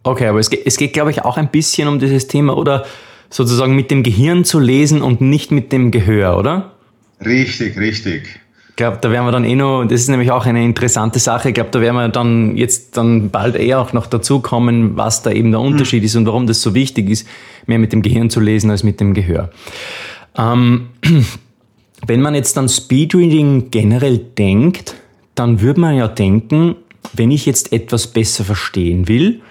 Okay, 0.04 0.28
aber 0.28 0.40
es 0.40 0.50
geht, 0.50 0.66
es 0.66 0.78
geht, 0.78 0.94
glaube 0.94 1.12
ich, 1.12 1.24
auch 1.24 1.38
ein 1.38 1.50
bisschen 1.50 1.88
um 1.88 1.98
dieses 1.98 2.28
Thema, 2.28 2.56
oder? 2.58 2.86
Sozusagen 3.34 3.76
mit 3.76 3.90
dem 3.90 4.04
Gehirn 4.04 4.46
zu 4.46 4.60
lesen 4.60 5.02
und 5.02 5.20
nicht 5.20 5.52
mit 5.52 5.72
dem 5.72 5.90
Gehör, 5.90 6.38
oder? 6.38 6.74
Richtig, 7.26 7.78
richtig. 7.78 8.40
Ich 8.70 8.76
glaube, 8.76 9.00
da 9.02 9.12
werden 9.12 9.26
wir 9.26 9.32
dann 9.32 9.44
eh 9.44 9.56
noch, 9.56 9.86
das 9.86 10.02
ist 10.02 10.08
nämlich 10.08 10.32
auch 10.32 10.46
eine 10.46 10.64
interessante 10.64 11.20
Sache, 11.20 11.50
ich 11.50 11.56
glaube, 11.56 11.72
da 11.72 11.82
werden 11.82 11.96
wir 11.96 12.10
dann 12.10 12.58
jetzt 12.58 12.96
dann 12.98 13.30
bald 13.30 13.56
eher 13.56 13.80
auch 13.80 13.94
noch 13.94 14.08
dazu 14.08 14.40
kommen, 14.40 14.98
was 14.98 15.24
da 15.24 15.32
eben 15.32 15.52
der 15.52 15.60
Unterschied 15.62 16.02
mhm. 16.02 16.06
ist 16.06 16.16
und 16.16 16.26
warum 16.28 16.48
das 16.48 16.62
so 16.62 16.76
wichtig 16.76 17.10
ist, 17.10 17.28
mehr 17.66 17.80
mit 17.80 17.92
dem 17.92 18.02
Gehirn 18.04 18.30
zu 18.30 18.40
lesen 18.40 18.70
als 18.70 18.84
mit 18.84 19.00
dem 19.00 19.14
Gehör. 19.14 19.50
Ähm, 20.38 20.90
wenn 22.08 22.22
man 22.22 22.36
jetzt 22.36 22.58
an 22.58 22.70
Speedreading 22.70 23.72
generell 23.72 24.18
denkt, 24.18 24.96
dann 25.34 25.62
würde 25.62 25.80
man 25.80 25.96
ja 25.96 26.08
denken, 26.08 26.76
wenn 27.14 27.32
ich 27.32 27.46
jetzt 27.46 27.74
etwas 27.74 28.08
besser 28.08 28.44
verstehen 28.44 29.08
will, 29.08 29.42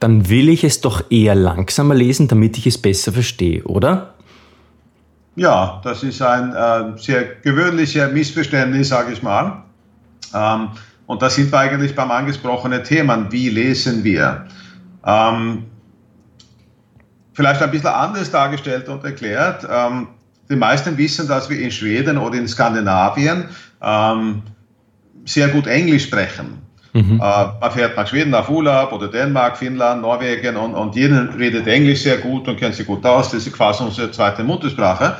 dann 0.00 0.28
will 0.28 0.48
ich 0.48 0.64
es 0.64 0.80
doch 0.80 1.10
eher 1.10 1.34
langsamer 1.34 1.94
lesen, 1.94 2.26
damit 2.26 2.58
ich 2.58 2.66
es 2.66 2.78
besser 2.78 3.12
verstehe, 3.12 3.62
oder? 3.64 4.14
Ja, 5.36 5.80
das 5.84 6.02
ist 6.02 6.20
ein 6.22 6.52
äh, 6.52 6.98
sehr 6.98 7.36
gewöhnliches 7.42 8.10
Missverständnis, 8.12 8.88
sage 8.88 9.12
ich 9.12 9.22
mal. 9.22 9.62
Ähm, 10.34 10.70
und 11.06 11.22
da 11.22 11.30
sind 11.30 11.52
wir 11.52 11.58
eigentlich 11.58 11.94
beim 11.94 12.10
angesprochenen 12.10 12.82
Thema, 12.82 13.30
wie 13.30 13.50
lesen 13.50 14.02
wir? 14.02 14.46
Ähm, 15.04 15.64
vielleicht 17.32 17.62
ein 17.62 17.70
bisschen 17.70 17.88
anders 17.88 18.30
dargestellt 18.30 18.88
und 18.88 19.04
erklärt. 19.04 19.66
Ähm, 19.70 20.08
die 20.48 20.56
meisten 20.56 20.96
wissen, 20.96 21.28
dass 21.28 21.48
wir 21.48 21.60
in 21.60 21.70
Schweden 21.70 22.18
oder 22.18 22.36
in 22.38 22.48
Skandinavien 22.48 23.44
ähm, 23.82 24.42
sehr 25.24 25.48
gut 25.48 25.66
Englisch 25.66 26.04
sprechen. 26.04 26.58
Mhm. 26.92 27.20
Äh, 27.22 27.46
man 27.60 27.70
fährt 27.70 27.96
nach 27.96 28.06
Schweden 28.06 28.34
auf 28.34 28.48
Urlaub 28.48 28.92
oder 28.92 29.08
Dänemark, 29.08 29.56
Finnland, 29.56 30.02
Norwegen 30.02 30.56
und, 30.56 30.74
und 30.74 30.94
jeder 30.96 31.28
redet 31.38 31.66
Englisch 31.66 32.02
sehr 32.02 32.18
gut 32.18 32.48
und 32.48 32.56
kennt 32.56 32.74
sich 32.74 32.86
gut 32.86 33.04
aus. 33.06 33.30
Das 33.30 33.46
ist 33.46 33.52
quasi 33.52 33.84
unsere 33.84 34.10
zweite 34.10 34.42
Muttersprache. 34.42 35.16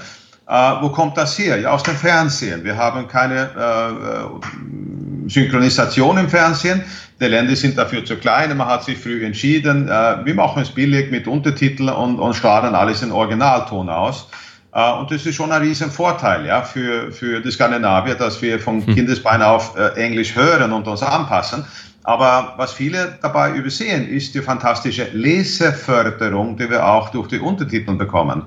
Äh, 0.49 0.73
wo 0.81 0.89
kommt 0.89 1.17
das 1.17 1.39
her? 1.39 1.61
Ja, 1.61 1.71
aus 1.71 1.83
dem 1.85 1.95
Fernsehen. 1.95 2.65
Wir 2.65 2.77
haben 2.77 3.07
keine 3.07 3.51
äh, 3.57 5.29
Synchronisation 5.29 6.19
im 6.19 6.29
Fernsehen. 6.29 6.83
Die 7.21 7.27
Länder 7.27 7.55
sind 7.55 7.79
dafür 7.79 8.05
zu 8.05 8.17
klein. 8.17 8.57
Man 8.57 8.67
hat 8.67 8.85
sich 8.85 8.99
früh 8.99 9.25
entschieden, 9.25 9.87
wir 9.89 10.35
machen 10.35 10.63
es 10.63 10.71
billig 10.71 11.11
mit 11.11 11.29
Untertiteln 11.29 11.91
und, 11.91 12.19
und 12.19 12.35
strahlen 12.35 12.75
alles 12.75 13.03
in 13.03 13.13
Originalton 13.13 13.91
aus. 13.91 14.27
Uh, 14.73 15.01
und 15.01 15.11
das 15.11 15.27
ist 15.27 15.35
schon 15.35 15.51
ein 15.51 15.63
riesen 15.63 15.91
Vorteil 15.91 16.47
ja, 16.47 16.63
für, 16.63 17.11
für 17.11 17.41
die 17.41 17.51
Skandinavier, 17.51 18.15
dass 18.15 18.41
wir 18.41 18.61
von 18.61 18.87
hm. 18.87 18.95
Kindesbein 18.95 19.43
auf 19.43 19.77
äh, 19.77 19.89
Englisch 20.01 20.37
hören 20.37 20.73
und 20.73 20.87
uns 20.87 21.03
anpassen. 21.03 21.65
Aber 22.05 22.55
was 22.57 22.73
viele 22.73 23.19
dabei 23.21 23.53
übersehen, 23.53 24.09
ist 24.09 24.35
die 24.35 24.41
fantastische 24.41 25.09
Leseförderung, 25.13 26.57
die 26.57 26.71
wir 26.71 26.87
auch 26.87 27.11
durch 27.11 27.29
die 27.29 27.41
Untertitel 27.41 27.97
bekommen. 27.97 28.45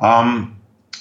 Ähm, 0.00 0.52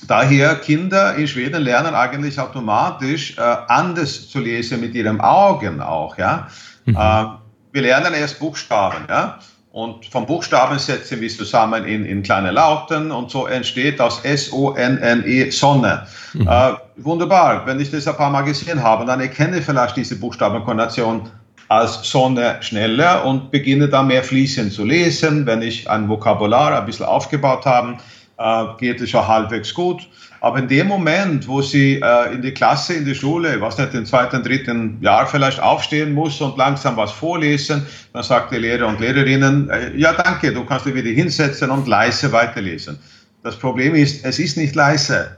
daher 0.08 0.56
Kinder 0.56 1.16
in 1.16 1.28
Schweden 1.28 1.62
lernen 1.62 1.94
eigentlich 1.94 2.40
automatisch 2.40 3.38
äh, 3.38 3.42
anders 3.42 4.30
zu 4.30 4.40
lesen 4.40 4.80
mit 4.80 4.96
ihren 4.96 5.22
Augen 5.22 5.82
auch. 5.82 6.18
Ja? 6.18 6.48
Mhm. 6.86 6.96
Äh, 6.96 7.26
wir 7.74 7.82
lernen 7.82 8.14
erst 8.14 8.40
Buchstaben. 8.40 9.06
Ja? 9.10 9.40
Und 9.78 10.08
vom 10.08 10.26
Buchstaben 10.26 10.80
setzen 10.80 11.22
wir 11.22 11.30
zusammen 11.30 11.86
in, 11.86 12.04
in 12.04 12.24
kleine 12.24 12.50
Lauten 12.50 13.12
und 13.12 13.30
so 13.30 13.46
entsteht 13.46 14.00
das 14.00 14.26
S-O-N-N-E, 14.26 15.52
Sonne. 15.52 16.08
Mhm. 16.34 16.48
Äh, 16.48 16.74
wunderbar, 16.96 17.64
wenn 17.68 17.80
ich 17.80 17.92
das 17.92 18.08
ein 18.08 18.16
paar 18.16 18.32
Mal 18.32 18.42
gesehen 18.42 18.82
habe, 18.82 19.06
dann 19.06 19.22
erkenne 19.22 19.60
ich 19.60 19.66
vielleicht 19.66 19.96
diese 19.96 20.16
Buchstabenkombination 20.20 21.30
als 21.68 22.10
Sonne 22.10 22.58
schneller 22.62 23.24
und 23.24 23.52
beginne 23.52 23.88
dann 23.88 24.08
mehr 24.08 24.24
fließend 24.24 24.74
zu 24.74 24.84
lesen. 24.84 25.46
Wenn 25.46 25.62
ich 25.62 25.88
ein 25.88 26.10
Vokabular 26.10 26.76
ein 26.76 26.88
bisschen 26.88 27.06
aufgebaut 27.06 27.64
habe, 27.68 27.98
äh, 28.40 28.64
geht 28.80 29.00
es 29.00 29.12
schon 29.12 29.28
halbwegs 29.28 29.76
gut. 29.76 30.08
Aber 30.40 30.60
in 30.60 30.68
dem 30.68 30.88
Moment, 30.88 31.48
wo 31.48 31.62
sie 31.62 32.00
äh, 32.02 32.34
in 32.34 32.42
die 32.42 32.52
Klasse, 32.52 32.94
in 32.94 33.06
die 33.06 33.16
Schule, 33.16 33.60
was 33.60 33.78
nicht, 33.78 33.94
im 33.94 34.06
zweiten, 34.06 34.44
dritten 34.44 34.98
Jahr 35.02 35.28
vielleicht 35.28 35.60
aufstehen 35.60 36.14
muss 36.14 36.40
und 36.42 36.58
langsam 36.58 36.96
was 36.98 37.12
vorlesen, 37.12 37.86
dann 38.14 38.24
sagt 38.24 38.52
die 38.52 38.58
Lehrer 38.58 38.88
und 38.88 39.00
Lehrerinnen, 39.00 39.70
äh, 39.70 39.96
ja 39.96 40.14
danke, 40.14 40.54
du 40.54 40.64
kannst 40.66 40.86
dich 40.86 40.94
wieder 40.94 41.10
hinsetzen 41.10 41.72
und 41.72 41.88
leise 41.88 42.32
weiterlesen. 42.32 43.00
Das 43.44 43.58
Problem 43.58 43.96
ist, 43.96 44.26
es 44.26 44.40
ist 44.40 44.58
nicht 44.58 44.76
leise. 44.76 45.38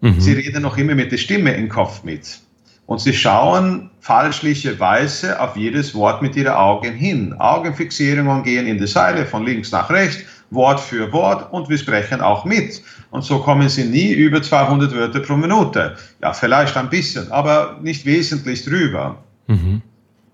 Mhm. 0.00 0.20
Sie 0.20 0.32
reden 0.32 0.62
noch 0.62 0.76
immer 0.78 0.94
mit 0.94 1.12
der 1.12 1.18
Stimme 1.18 1.52
im 1.54 1.68
Kopf 1.68 2.02
mit. 2.02 2.40
Und 2.86 3.00
sie 3.00 3.12
schauen 3.12 3.90
falschlicherweise 4.00 5.38
auf 5.40 5.56
jedes 5.56 5.94
Wort 5.94 6.22
mit 6.22 6.34
ihren 6.36 6.54
Augen 6.54 6.94
hin. 6.94 7.34
Augenfixierungen 7.38 8.42
gehen 8.42 8.66
in 8.66 8.78
die 8.78 8.86
Seile 8.86 9.26
von 9.26 9.44
links 9.44 9.70
nach 9.72 9.90
rechts 9.90 10.24
Wort 10.50 10.80
für 10.80 11.12
Wort 11.12 11.52
und 11.52 11.68
wir 11.68 11.78
sprechen 11.78 12.20
auch 12.20 12.44
mit. 12.44 12.82
Und 13.10 13.22
so 13.22 13.38
kommen 13.38 13.68
sie 13.68 13.84
nie 13.84 14.12
über 14.12 14.42
200 14.42 14.94
Wörter 14.94 15.20
pro 15.20 15.36
Minute. 15.36 15.96
Ja, 16.22 16.32
vielleicht 16.32 16.76
ein 16.76 16.88
bisschen, 16.88 17.30
aber 17.30 17.78
nicht 17.82 18.06
wesentlich 18.06 18.64
drüber. 18.64 19.18
Mhm. 19.46 19.82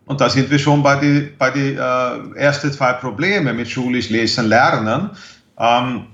Und 0.07 0.21
da 0.21 0.29
sind 0.29 0.51
wir 0.51 0.59
schon 0.59 0.83
bei 0.83 0.97
den 0.97 1.31
bei 1.39 1.51
die, 1.51 1.75
äh, 1.75 2.37
ersten 2.37 2.71
zwei 2.73 2.93
Problemen 2.93 3.57
mit 3.57 3.69
schulisch 3.69 4.11
Lesen, 4.11 4.49
Lernen. 4.49 5.11
Ähm, 5.59 6.07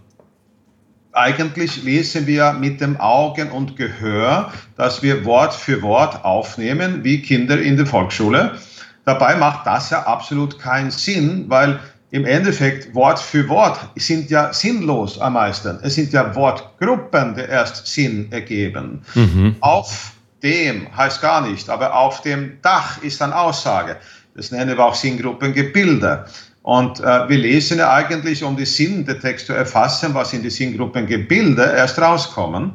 eigentlich 1.13 1.83
lesen 1.83 2.27
wir 2.27 2.53
mit 2.53 2.81
dem 2.81 2.99
Augen 3.01 3.51
und 3.51 3.77
Gehör, 3.77 4.53
dass 4.77 5.03
wir 5.03 5.25
Wort 5.25 5.55
für 5.55 5.83
Wort 5.83 6.25
aufnehmen, 6.25 7.03
wie 7.03 7.21
Kinder 7.21 7.61
in 7.61 7.77
der 7.77 7.87
Volksschule. 7.87 8.53
Dabei 9.05 9.35
macht 9.35 9.67
das 9.67 9.91
ja 9.91 10.05
absolut 10.05 10.59
keinen 10.61 10.93
Sinn, 10.93 11.47
weil 11.49 11.81
im 12.11 12.25
Endeffekt 12.25 12.95
Wort 12.95 13.21
für 13.21 13.49
Wort 13.49 13.79
sind 13.97 14.31
ja 14.31 14.53
sinnlos 14.53 15.19
am 15.21 15.35
meisten. 15.35 15.79
Es 15.83 15.95
sind 15.95 16.13
ja 16.13 16.35
Wortgruppen, 16.35 17.35
die 17.35 17.43
erst 17.43 17.87
Sinn 17.87 18.29
ergeben. 18.33 19.03
Mhm. 19.15 19.57
Auf 19.61 20.13
dem 20.43 20.95
heißt 20.97 21.21
gar 21.21 21.47
nicht, 21.47 21.69
aber 21.69 21.95
auf 21.95 22.23
dem 22.23 22.61
Dach 22.63 23.03
ist 23.03 23.23
eine 23.23 23.37
Aussage. 23.37 23.97
Das 24.35 24.51
nennen 24.51 24.77
wir 24.77 24.85
auch 24.85 24.95
Sinngruppengebilde. 24.95 26.25
Und 26.63 27.01
äh, 27.01 27.29
wir 27.29 27.39
lesen 27.39 27.79
ja 27.79 27.93
eigentlich, 27.93 28.43
um 28.43 28.57
die 28.57 28.67
Sinn 28.67 29.05
der 29.05 29.21
Text 29.21 29.47
zu 29.47 29.53
erfassen, 29.53 30.15
was 30.15 30.33
in 30.33 30.43
die 30.43 30.51
Sinngruppengebilde 30.51 31.63
erst 31.63 31.99
rauskommen. 31.99 32.73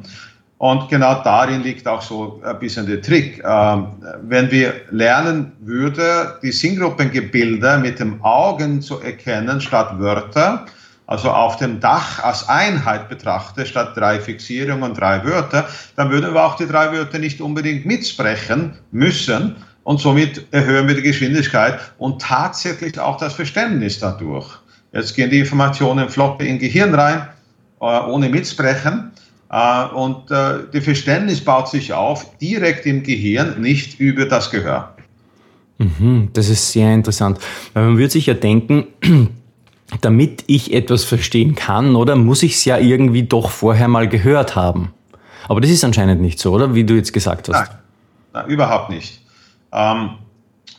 Und 0.58 0.88
genau 0.88 1.22
darin 1.22 1.62
liegt 1.62 1.86
auch 1.86 2.00
so 2.00 2.40
ein 2.42 2.58
bisschen 2.58 2.86
der 2.86 3.02
Trick. 3.02 3.42
Ähm, 3.44 3.88
wenn 4.22 4.50
wir 4.50 4.72
lernen 4.90 5.52
würde, 5.60 6.38
die 6.42 6.52
Sinngruppengebilde 6.52 7.78
mit 7.78 8.00
dem 8.00 8.22
Augen 8.22 8.80
zu 8.80 9.00
erkennen 9.00 9.60
statt 9.60 9.98
Wörter, 9.98 10.64
also 11.06 11.30
auf 11.30 11.56
dem 11.56 11.78
Dach 11.78 12.24
als 12.24 12.48
Einheit 12.48 13.08
betrachte, 13.08 13.66
statt 13.66 13.92
drei 13.96 14.18
Fixierungen 14.18 14.82
und 14.82 14.98
drei 14.98 15.22
Wörter, 15.24 15.68
dann 15.94 16.10
würden 16.10 16.32
wir 16.32 16.42
auch 16.42 16.56
die 16.56 16.66
drei 16.66 16.90
Wörter 16.90 17.18
nicht 17.18 17.40
unbedingt 17.40 17.84
mitsprechen 17.84 18.72
müssen. 18.92 19.56
Und 19.84 20.00
somit 20.00 20.52
erhöhen 20.52 20.88
wir 20.88 20.96
die 20.96 21.02
Geschwindigkeit 21.02 21.78
und 21.98 22.20
tatsächlich 22.20 22.98
auch 22.98 23.18
das 23.18 23.34
Verständnis 23.34 24.00
dadurch. 24.00 24.58
Jetzt 24.92 25.14
gehen 25.14 25.30
die 25.30 25.38
Informationen 25.38 26.08
flott 26.08 26.42
in 26.42 26.58
Gehirn 26.58 26.94
rein, 26.94 27.28
äh, 27.80 27.84
ohne 27.84 28.28
mitsprechen. 28.30 29.12
Äh, 29.50 29.84
und 29.94 30.30
äh, 30.30 30.64
das 30.72 30.84
Verständnis 30.84 31.40
baut 31.40 31.68
sich 31.68 31.92
auf 31.92 32.36
direkt 32.38 32.86
im 32.86 33.02
Gehirn, 33.02 33.60
nicht 33.60 34.00
über 34.00 34.26
das 34.26 34.50
Gehör. 34.50 34.94
Mhm, 35.78 36.30
das 36.32 36.48
ist 36.48 36.72
sehr 36.72 36.92
interessant. 36.92 37.38
Weil 37.74 37.84
man 37.84 37.98
würde 37.98 38.10
sich 38.10 38.26
ja 38.26 38.34
denken, 38.34 38.86
damit 40.00 40.44
ich 40.46 40.72
etwas 40.72 41.04
verstehen 41.04 41.54
kann, 41.54 41.96
oder 41.96 42.16
muss 42.16 42.42
ich 42.42 42.54
es 42.54 42.64
ja 42.64 42.78
irgendwie 42.78 43.22
doch 43.22 43.50
vorher 43.50 43.88
mal 43.88 44.08
gehört 44.08 44.56
haben. 44.56 44.92
Aber 45.48 45.60
das 45.60 45.70
ist 45.70 45.84
anscheinend 45.84 46.20
nicht 46.20 46.38
so, 46.38 46.52
oder? 46.52 46.74
Wie 46.74 46.84
du 46.84 46.94
jetzt 46.94 47.12
gesagt 47.12 47.48
hast. 47.48 47.70
Nein, 47.70 47.78
nein 48.32 48.46
überhaupt 48.48 48.90
nicht. 48.90 49.20
Ähm, 49.72 50.10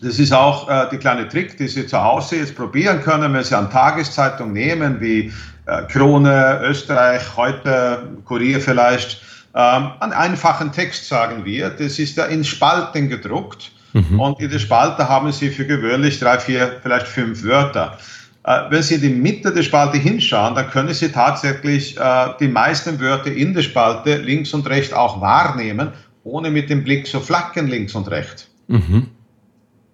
das 0.01 0.19
ist 0.19 0.31
auch 0.31 0.69
äh, 0.69 0.87
die 0.91 0.97
kleine 0.97 1.27
Trick, 1.27 1.57
die 1.57 1.67
Sie 1.67 1.87
zu 1.87 2.01
Hause 2.01 2.37
jetzt 2.37 2.55
probieren 2.55 3.01
können, 3.01 3.33
wenn 3.33 3.43
Sie 3.43 3.55
eine 3.55 3.69
Tageszeitung 3.69 4.53
nehmen, 4.53 5.01
wie 5.01 5.31
äh, 5.65 5.83
Krone, 5.83 6.61
Österreich, 6.63 7.21
heute 7.35 8.07
Kurier 8.25 8.61
vielleicht. 8.61 9.21
Ähm, 9.55 9.91
einen 9.99 10.13
einfachen 10.13 10.71
Text 10.71 11.07
sagen 11.07 11.43
wir, 11.45 11.69
das 11.69 11.97
ist 11.97 12.15
ja 12.15 12.25
in 12.25 12.43
Spalten 12.43 13.09
gedruckt. 13.09 13.71
Mhm. 13.93 14.19
Und 14.19 14.39
in 14.39 14.51
der 14.51 14.59
Spalte 14.59 15.09
haben 15.09 15.31
Sie 15.31 15.49
für 15.49 15.65
gewöhnlich 15.65 16.19
drei, 16.19 16.37
vier, 16.37 16.77
vielleicht 16.83 17.07
fünf 17.07 17.43
Wörter. 17.43 17.97
Äh, 18.43 18.61
wenn 18.69 18.83
Sie 18.83 18.95
in 18.95 19.01
die 19.01 19.09
Mitte 19.09 19.51
der 19.51 19.63
Spalte 19.63 19.97
hinschauen, 19.97 20.53
dann 20.53 20.69
können 20.69 20.93
Sie 20.93 21.11
tatsächlich 21.11 21.97
äh, 21.97 22.27
die 22.39 22.47
meisten 22.47 22.99
Wörter 22.99 23.31
in 23.31 23.53
der 23.53 23.63
Spalte 23.63 24.17
links 24.17 24.53
und 24.53 24.69
rechts 24.69 24.93
auch 24.93 25.21
wahrnehmen, 25.21 25.89
ohne 26.23 26.51
mit 26.51 26.69
dem 26.69 26.83
Blick 26.83 27.07
zu 27.07 27.19
flacken 27.19 27.67
links 27.67 27.95
und 27.95 28.11
rechts. 28.11 28.47
Mhm. 28.67 29.07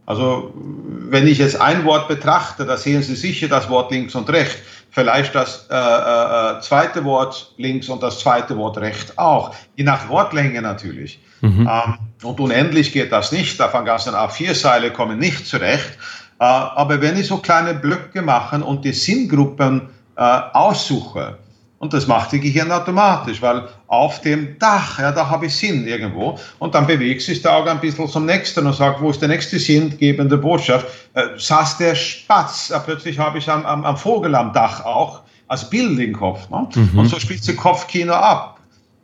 Also 0.06 0.54
wenn 0.56 1.28
ich 1.28 1.38
jetzt 1.38 1.60
ein 1.60 1.86
Wort 1.86 2.08
betrachte, 2.08 2.66
da 2.66 2.78
sehen 2.78 3.04
Sie 3.04 3.16
sicher 3.16 3.48
das 3.48 3.70
Wort 3.70 3.92
links 3.92 4.16
und 4.16 4.30
rechts. 4.30 4.58
Vielleicht 4.92 5.34
das 5.34 5.68
äh, 5.72 5.76
äh, 5.76 6.60
zweite 6.62 7.04
Wort 7.04 7.54
links 7.58 7.90
und 7.90 8.04
das 8.04 8.20
zweite 8.20 8.58
Wort 8.58 8.78
rechts 8.78 9.18
auch. 9.18 9.56
Je 9.76 9.84
nach 9.84 10.10
Wortlänge 10.10 10.62
natürlich. 10.62 11.20
Mhm. 11.42 11.70
Ähm, 11.72 11.98
und 12.22 12.40
unendlich 12.40 12.92
geht 12.92 13.12
das 13.12 13.32
nicht. 13.32 13.60
Davon 13.60 13.86
ganzen 13.86 14.14
A4-Seile 14.14 14.92
kommen 14.92 15.20
nicht 15.20 15.48
zurecht. 15.48 15.98
Äh, 16.40 16.44
aber 16.44 17.02
wenn 17.02 17.18
ich 17.18 17.28
so 17.28 17.38
kleine 17.38 17.74
Blöcke 17.74 18.22
mache 18.22 18.64
und 18.64 18.86
die 18.86 18.94
Sinngruppen 18.94 19.90
äh, 20.16 20.22
aussuche, 20.22 21.38
und 21.84 21.92
das 21.92 22.08
macht 22.08 22.32
die 22.32 22.40
Gehirn 22.40 22.72
automatisch, 22.72 23.42
weil 23.42 23.68
auf 23.88 24.22
dem 24.22 24.58
Dach, 24.58 25.00
ja, 25.00 25.12
da 25.12 25.30
habe 25.30 25.48
ich 25.48 25.56
Sinn 25.58 25.86
irgendwo. 25.86 26.40
Und 26.58 26.74
dann 26.76 26.88
bewegt 26.88 27.22
sich 27.22 27.42
der 27.42 27.52
Auge 27.52 27.72
ein 27.72 27.82
bisschen 27.82 28.08
zum 28.08 28.26
nächsten 28.26 28.66
und 28.66 28.74
sagt, 28.74 29.02
wo 29.02 29.10
ist 29.10 29.22
der 29.22 29.28
nächste 29.28 29.60
sinngebende 29.60 30.38
Botschaft? 30.38 30.88
Äh, 31.14 31.38
saß 31.38 31.80
der 31.80 31.94
Spatz, 31.96 32.70
ja, 32.70 32.80
plötzlich 32.80 33.20
habe 33.20 33.38
ich 33.38 33.50
am, 33.50 33.66
am, 33.66 33.84
am, 33.84 33.98
Vogel 33.98 34.34
am 34.34 34.54
Dach 34.54 34.86
auch 34.86 35.24
als 35.50 35.70
Bild 35.70 36.00
im 36.00 36.14
Kopf. 36.14 36.50
Ne? 36.50 36.70
Mhm. 36.74 37.00
Und 37.00 37.08
so 37.08 37.20
spielt 37.20 37.44
sich 37.44 37.58
Kopfkino 37.58 38.14
ab. 38.14 38.62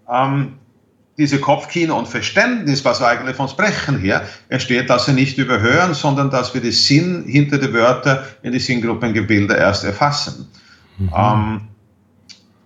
Ähm, 0.09 0.53
diese 1.17 1.37
Kopfkino 1.37 1.99
und 1.99 2.07
Verständnis, 2.07 2.85
was 2.85 3.01
wir 3.01 3.07
eigentlich 3.07 3.35
von 3.35 3.49
Sprechen 3.49 3.99
her, 3.99 4.23
entsteht, 4.47 4.89
dass 4.89 5.05
wir 5.05 5.13
nicht 5.13 5.37
überhören, 5.37 5.93
sondern 5.93 6.29
dass 6.29 6.53
wir 6.53 6.61
den 6.61 6.71
Sinn 6.71 7.25
hinter 7.27 7.57
den 7.57 7.73
Wörtern 7.73 8.19
in 8.41 8.53
die 8.53 8.59
Sinngruppengebilde 8.59 9.53
erst 9.53 9.83
erfassen. 9.83 10.47
Mhm. 10.97 11.09
Ähm, 11.13 11.61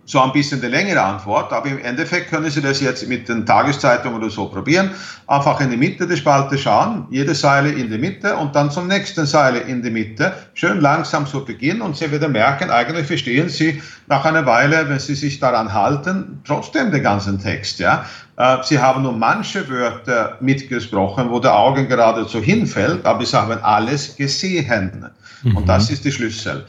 so 0.06 0.22
ein 0.22 0.34
bisschen 0.34 0.60
die 0.60 0.68
längere 0.68 1.02
Antwort, 1.02 1.54
aber 1.54 1.68
im 1.68 1.80
Endeffekt 1.80 2.30
können 2.30 2.50
Sie 2.50 2.62
das 2.62 2.82
jetzt 2.82 3.08
mit 3.08 3.30
den 3.30 3.46
Tageszeitungen 3.46 4.22
oder 4.22 4.30
so 4.30 4.48
probieren. 4.48 4.92
Einfach 5.28 5.62
in 5.62 5.72
die 5.72 5.78
Mitte 5.78 6.06
der 6.06 6.18
Spalte 6.18 6.58
schauen, 6.58 7.08
jede 7.10 7.34
Seile 7.34 7.70
in 7.70 7.90
die 7.90 7.98
Mitte 7.98 8.36
und 8.36 8.54
dann 8.54 8.70
zum 8.70 8.88
nächsten 8.88 9.26
Seile 9.26 9.60
in 9.60 9.82
die 9.82 9.90
Mitte. 9.90 10.34
Schön 10.56 10.82
langsam 10.82 11.26
zu 11.26 11.46
Beginn 11.46 11.82
und 11.82 11.96
Sie 11.96 12.12
werden 12.12 12.34
merken, 12.34 12.70
eigentlich 12.70 13.08
verstehen 13.08 13.48
Sie 13.48 13.82
nach 14.08 14.26
einer 14.26 14.46
Weile, 14.46 14.90
wenn 14.90 15.00
Sie 15.00 15.16
sich 15.16 15.40
daran 15.40 15.72
halten, 15.72 16.42
trotzdem 16.44 16.92
den 16.92 17.02
ganzen 17.02 17.42
Text. 17.42 17.80
Ja? 17.80 18.06
Äh, 18.36 18.58
Sie 18.64 18.80
haben 18.80 19.04
nur 19.04 19.14
manche 19.14 19.70
Wörter 19.70 20.38
mitgesprochen, 20.42 21.30
wo 21.30 21.40
der 21.40 21.56
Augen 21.56 21.88
geradezu 21.88 22.42
hinfällt, 22.42 23.06
aber 23.06 23.26
Sie 23.26 23.38
haben 23.38 23.64
alles 23.64 24.18
gesehen. 24.18 25.10
Mhm. 25.44 25.58
Und 25.58 25.70
das 25.70 25.90
ist 25.90 26.04
der 26.04 26.12
Schlüssel. 26.12 26.66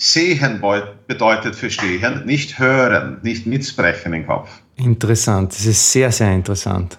Sehen 0.00 0.62
bedeutet 1.08 1.56
verstehen, 1.56 2.24
nicht 2.24 2.60
hören, 2.60 3.18
nicht 3.22 3.46
mitsprechen 3.48 4.12
im 4.12 4.28
Kopf. 4.28 4.48
Interessant, 4.76 5.50
das 5.50 5.66
ist 5.66 5.90
sehr, 5.90 6.12
sehr 6.12 6.32
interessant. 6.32 6.98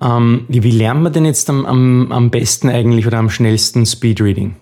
Ähm, 0.00 0.44
wie 0.48 0.70
lernt 0.70 1.02
man 1.02 1.12
denn 1.12 1.24
jetzt 1.24 1.50
am, 1.50 1.66
am, 1.66 2.12
am 2.12 2.30
besten 2.30 2.70
eigentlich 2.70 3.08
oder 3.08 3.18
am 3.18 3.28
schnellsten 3.28 3.84
Speedreading? 3.84 4.54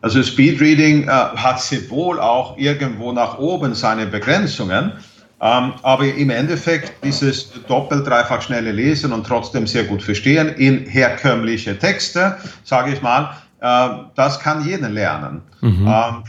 Also 0.00 0.22
Speedreading 0.22 1.02
äh, 1.02 1.06
hat 1.08 1.60
sehr 1.60 1.90
wohl 1.90 2.18
auch 2.18 2.56
irgendwo 2.56 3.12
nach 3.12 3.38
oben 3.38 3.74
seine 3.74 4.06
Begrenzungen, 4.06 4.92
ähm, 5.40 5.72
aber 5.82 6.04
im 6.04 6.30
Endeffekt 6.30 7.04
dieses 7.04 7.50
doppelt, 7.68 8.06
dreifach 8.06 8.40
schnelle 8.40 8.72
Lesen 8.72 9.12
und 9.12 9.26
trotzdem 9.26 9.66
sehr 9.66 9.84
gut 9.84 10.02
verstehen 10.02 10.48
in 10.48 10.86
herkömmliche 10.86 11.78
Texte, 11.78 12.38
sage 12.64 12.92
ich 12.92 13.02
mal, 13.02 13.36
das 13.60 14.40
kann 14.40 14.64
jeder 14.64 14.88
lernen. 14.88 15.42
Mhm. 15.60 15.86
Ähm, 15.86 16.22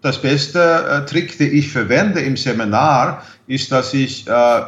das 0.00 0.20
beste 0.20 0.60
äh, 0.60 1.06
Trick, 1.06 1.38
den 1.38 1.54
ich 1.54 1.70
verwende 1.70 2.20
im 2.20 2.36
Seminar, 2.36 3.22
ist, 3.46 3.70
dass 3.70 3.94
ich 3.94 4.26
äh, 4.26 4.62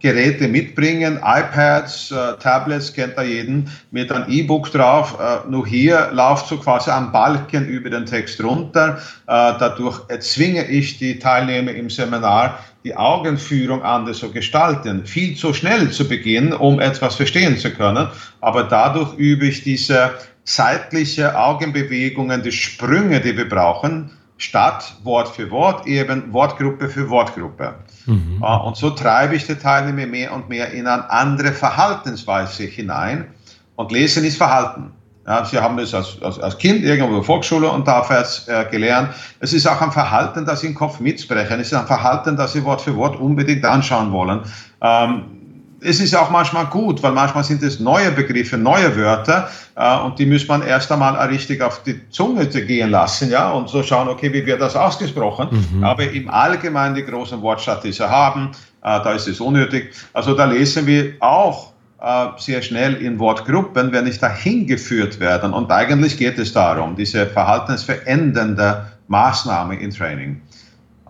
Geräte 0.00 0.48
mitbringen, 0.48 1.18
iPads, 1.24 2.12
Tablets, 2.38 2.92
kennt 2.92 3.16
da 3.16 3.22
jeden, 3.22 3.70
mit 3.90 4.12
einem 4.12 4.30
E-Book 4.30 4.70
drauf. 4.70 5.16
nur 5.48 5.66
hier 5.66 6.10
läuft 6.12 6.48
so 6.48 6.58
quasi 6.58 6.90
ein 6.90 7.10
Balken 7.10 7.66
über 7.66 7.88
den 7.88 8.04
Text 8.04 8.44
runter. 8.44 8.98
dadurch 9.24 10.02
erzwinge 10.08 10.66
ich 10.66 10.98
die 10.98 11.18
Teilnehmer 11.18 11.70
im 11.72 11.88
Seminar, 11.88 12.58
die 12.84 12.94
Augenführung 12.94 13.82
anders 13.82 14.18
zu 14.18 14.30
gestalten. 14.30 15.06
Viel 15.06 15.36
zu 15.36 15.54
schnell 15.54 15.90
zu 15.90 16.06
beginnen, 16.06 16.52
um 16.52 16.80
etwas 16.80 17.14
verstehen 17.14 17.56
zu 17.56 17.70
können. 17.70 18.08
Aber 18.42 18.64
dadurch 18.64 19.14
übe 19.14 19.46
ich 19.46 19.62
diese 19.62 20.10
seitliche 20.44 21.38
Augenbewegungen, 21.38 22.42
die 22.42 22.52
Sprünge, 22.52 23.20
die 23.20 23.36
wir 23.36 23.48
brauchen, 23.48 24.10
statt 24.36 24.96
Wort 25.02 25.28
für 25.28 25.50
Wort 25.50 25.86
eben 25.86 26.32
Wortgruppe 26.32 26.88
für 26.88 27.08
Wortgruppe. 27.08 27.74
Mhm. 28.06 28.42
Äh, 28.42 28.56
und 28.58 28.76
so 28.76 28.90
treibe 28.90 29.34
ich 29.36 29.46
die 29.46 29.54
Teilnehmer 29.54 30.06
mehr 30.06 30.32
und 30.32 30.48
mehr 30.48 30.70
in 30.72 30.86
eine 30.86 31.10
andere 31.10 31.52
Verhaltensweise 31.52 32.64
hinein. 32.64 33.28
Und 33.76 33.90
Lesen 33.90 34.24
ist 34.24 34.36
Verhalten. 34.36 34.92
Ja, 35.26 35.44
Sie 35.44 35.58
haben 35.58 35.78
das 35.78 35.94
als, 35.94 36.20
als, 36.20 36.38
als 36.38 36.58
Kind 36.58 36.84
irgendwo 36.84 37.08
in 37.08 37.14
der 37.14 37.22
Volksschule 37.22 37.70
und 37.70 37.88
aufwärts 37.88 38.46
äh, 38.46 38.66
gelernt. 38.70 39.14
Es 39.40 39.54
ist 39.54 39.66
auch 39.66 39.80
ein 39.80 39.90
Verhalten, 39.90 40.44
das 40.44 40.60
Sie 40.60 40.66
im 40.66 40.74
Kopf 40.74 41.00
mitsprechen. 41.00 41.60
Es 41.60 41.68
ist 41.68 41.74
ein 41.74 41.86
Verhalten, 41.86 42.36
das 42.36 42.52
Sie 42.52 42.64
Wort 42.64 42.82
für 42.82 42.94
Wort 42.96 43.18
unbedingt 43.18 43.64
anschauen 43.64 44.12
wollen. 44.12 44.42
Ähm, 44.82 45.43
es 45.84 46.00
ist 46.00 46.16
auch 46.16 46.30
manchmal 46.30 46.66
gut, 46.66 47.02
weil 47.02 47.12
manchmal 47.12 47.44
sind 47.44 47.62
es 47.62 47.78
neue 47.78 48.10
Begriffe, 48.10 48.56
neue 48.56 48.96
Wörter 48.96 49.50
äh, 49.76 49.98
und 49.98 50.18
die 50.18 50.26
muss 50.26 50.48
man 50.48 50.62
erst 50.62 50.90
einmal 50.90 51.14
richtig 51.28 51.60
auf 51.60 51.82
die 51.82 52.08
Zunge 52.10 52.46
gehen 52.46 52.90
lassen, 52.90 53.30
ja, 53.30 53.50
und 53.50 53.68
so 53.68 53.82
schauen, 53.82 54.08
okay, 54.08 54.32
wie 54.32 54.44
wird 54.46 54.60
das 54.60 54.76
ausgesprochen. 54.76 55.48
Mhm. 55.50 55.84
Aber 55.84 56.10
im 56.10 56.30
Allgemeinen 56.30 56.94
die 56.94 57.04
großen 57.04 57.40
Wortschatz, 57.42 57.82
die 57.82 57.92
sie 57.92 58.08
haben, 58.08 58.52
äh, 58.82 59.00
da 59.02 59.12
ist 59.12 59.28
es 59.28 59.40
unnötig. 59.40 59.92
Also 60.14 60.34
da 60.34 60.46
lesen 60.46 60.86
wir 60.86 61.12
auch 61.20 61.72
äh, 62.00 62.26
sehr 62.38 62.62
schnell 62.62 62.94
in 62.94 63.18
Wortgruppen, 63.18 63.92
wenn 63.92 64.04
nicht 64.04 64.22
dahin 64.22 64.66
geführt 64.66 65.20
werden. 65.20 65.52
Und 65.52 65.70
eigentlich 65.70 66.16
geht 66.16 66.38
es 66.38 66.52
darum, 66.52 66.96
diese 66.96 67.26
verhaltensverändernde 67.26 68.86
Maßnahme 69.08 69.76
in 69.76 69.90
Training. 69.90 70.40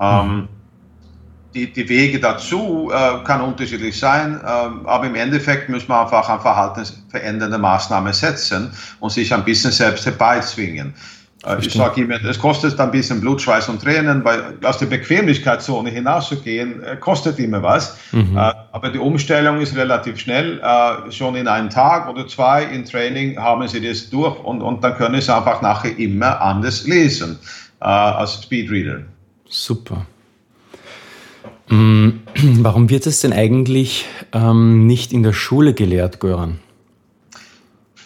Ähm, 0.00 0.26
mhm 0.26 0.48
die, 1.54 1.72
die 1.72 1.88
Wege 1.88 2.18
dazu 2.18 2.90
äh, 2.92 3.24
kann 3.24 3.40
unterschiedlich 3.40 3.98
sein, 3.98 4.40
äh, 4.42 4.46
aber 4.46 5.06
im 5.06 5.14
Endeffekt 5.14 5.68
muss 5.68 5.86
man 5.88 6.04
einfach 6.04 6.28
eine 6.28 6.40
verhaltensverändernde 6.40 7.58
Maßnahme 7.58 8.12
setzen 8.12 8.70
und 9.00 9.10
sich 9.10 9.32
ein 9.32 9.44
bisschen 9.44 9.70
selbst 9.70 10.04
herbeizwingen. 10.04 10.94
Äh, 11.46 11.58
ich 11.60 11.72
sage 11.72 12.02
immer, 12.02 12.22
es 12.24 12.38
kostet 12.38 12.78
ein 12.80 12.90
bisschen 12.90 13.20
Blut, 13.20 13.40
Schweiß 13.40 13.68
und 13.68 13.82
Tränen, 13.82 14.24
weil 14.24 14.58
aus 14.64 14.78
der 14.78 14.86
Bequemlichkeitszone 14.86 15.90
hinauszugehen, 15.90 16.82
äh, 16.82 16.96
kostet 16.96 17.38
immer 17.38 17.62
was. 17.62 17.96
Mhm. 18.12 18.36
Äh, 18.36 18.52
aber 18.72 18.90
die 18.90 18.98
Umstellung 18.98 19.60
ist 19.60 19.76
relativ 19.76 20.18
schnell. 20.18 20.60
Äh, 20.60 21.12
schon 21.12 21.36
in 21.36 21.48
einem 21.48 21.70
Tag 21.70 22.08
oder 22.08 22.26
zwei 22.26 22.64
im 22.64 22.84
Training 22.84 23.38
haben 23.38 23.66
Sie 23.68 23.80
das 23.80 24.10
durch 24.10 24.38
und, 24.40 24.62
und 24.62 24.82
dann 24.82 24.94
können 24.96 25.20
Sie 25.20 25.34
einfach 25.34 25.62
nachher 25.62 25.96
immer 25.98 26.40
anders 26.40 26.84
lesen 26.84 27.38
als 27.80 28.42
Speedreader. 28.44 29.00
Super. 29.46 30.06
Mm, 31.68 32.08
warum 32.62 32.90
wird 32.90 33.06
es 33.06 33.20
denn 33.20 33.32
eigentlich 33.32 34.06
ähm, 34.32 34.86
nicht 34.86 35.12
in 35.12 35.22
der 35.22 35.32
Schule 35.32 35.74
gelehrt, 35.74 36.20
Göran? 36.20 36.58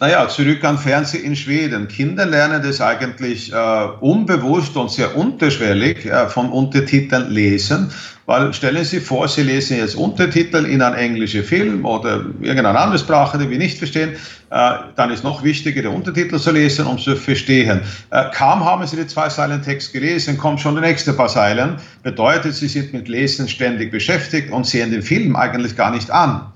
Naja, 0.00 0.28
zurück 0.28 0.62
an 0.62 0.78
Fernsehen 0.78 1.24
in 1.24 1.34
Schweden. 1.34 1.88
Kinder 1.88 2.24
lernen 2.24 2.62
das 2.62 2.80
eigentlich 2.80 3.52
äh, 3.52 3.56
unbewusst 4.00 4.76
und 4.76 4.92
sehr 4.92 5.16
unterschwellig 5.16 6.06
äh, 6.06 6.28
von 6.28 6.50
Untertiteln 6.50 7.32
lesen, 7.32 7.90
weil 8.26 8.52
stellen 8.52 8.84
Sie 8.84 9.00
vor, 9.00 9.26
Sie 9.26 9.42
lesen 9.42 9.78
jetzt 9.78 9.96
Untertitel 9.96 10.66
in 10.66 10.82
einen 10.82 10.94
englischen 10.94 11.42
Film 11.42 11.84
oder 11.84 12.26
irgendeine 12.40 12.78
andere 12.78 13.00
Sprache, 13.00 13.38
die 13.38 13.50
wir 13.50 13.58
nicht 13.58 13.78
verstehen, 13.78 14.10
äh, 14.50 14.74
dann 14.94 15.10
ist 15.10 15.24
noch 15.24 15.42
wichtiger, 15.42 15.82
den 15.82 15.92
Untertitel 15.92 16.38
zu 16.38 16.52
lesen, 16.52 16.86
um 16.86 16.98
zu 16.98 17.16
verstehen. 17.16 17.80
Äh, 18.10 18.26
kaum 18.32 18.64
haben 18.64 18.86
Sie 18.86 18.94
die 18.94 19.06
zwei 19.08 19.28
Zeilen 19.30 19.62
Text 19.62 19.92
gelesen, 19.92 20.38
kommt 20.38 20.60
schon 20.60 20.76
die 20.76 20.80
nächste 20.80 21.12
paar 21.12 21.28
Zeilen, 21.28 21.74
bedeutet, 22.04 22.54
Sie 22.54 22.68
sind 22.68 22.92
mit 22.92 23.08
Lesen 23.08 23.48
ständig 23.48 23.90
beschäftigt 23.90 24.52
und 24.52 24.64
sehen 24.64 24.92
den 24.92 25.02
Film 25.02 25.34
eigentlich 25.34 25.74
gar 25.74 25.90
nicht 25.90 26.12
an. 26.12 26.52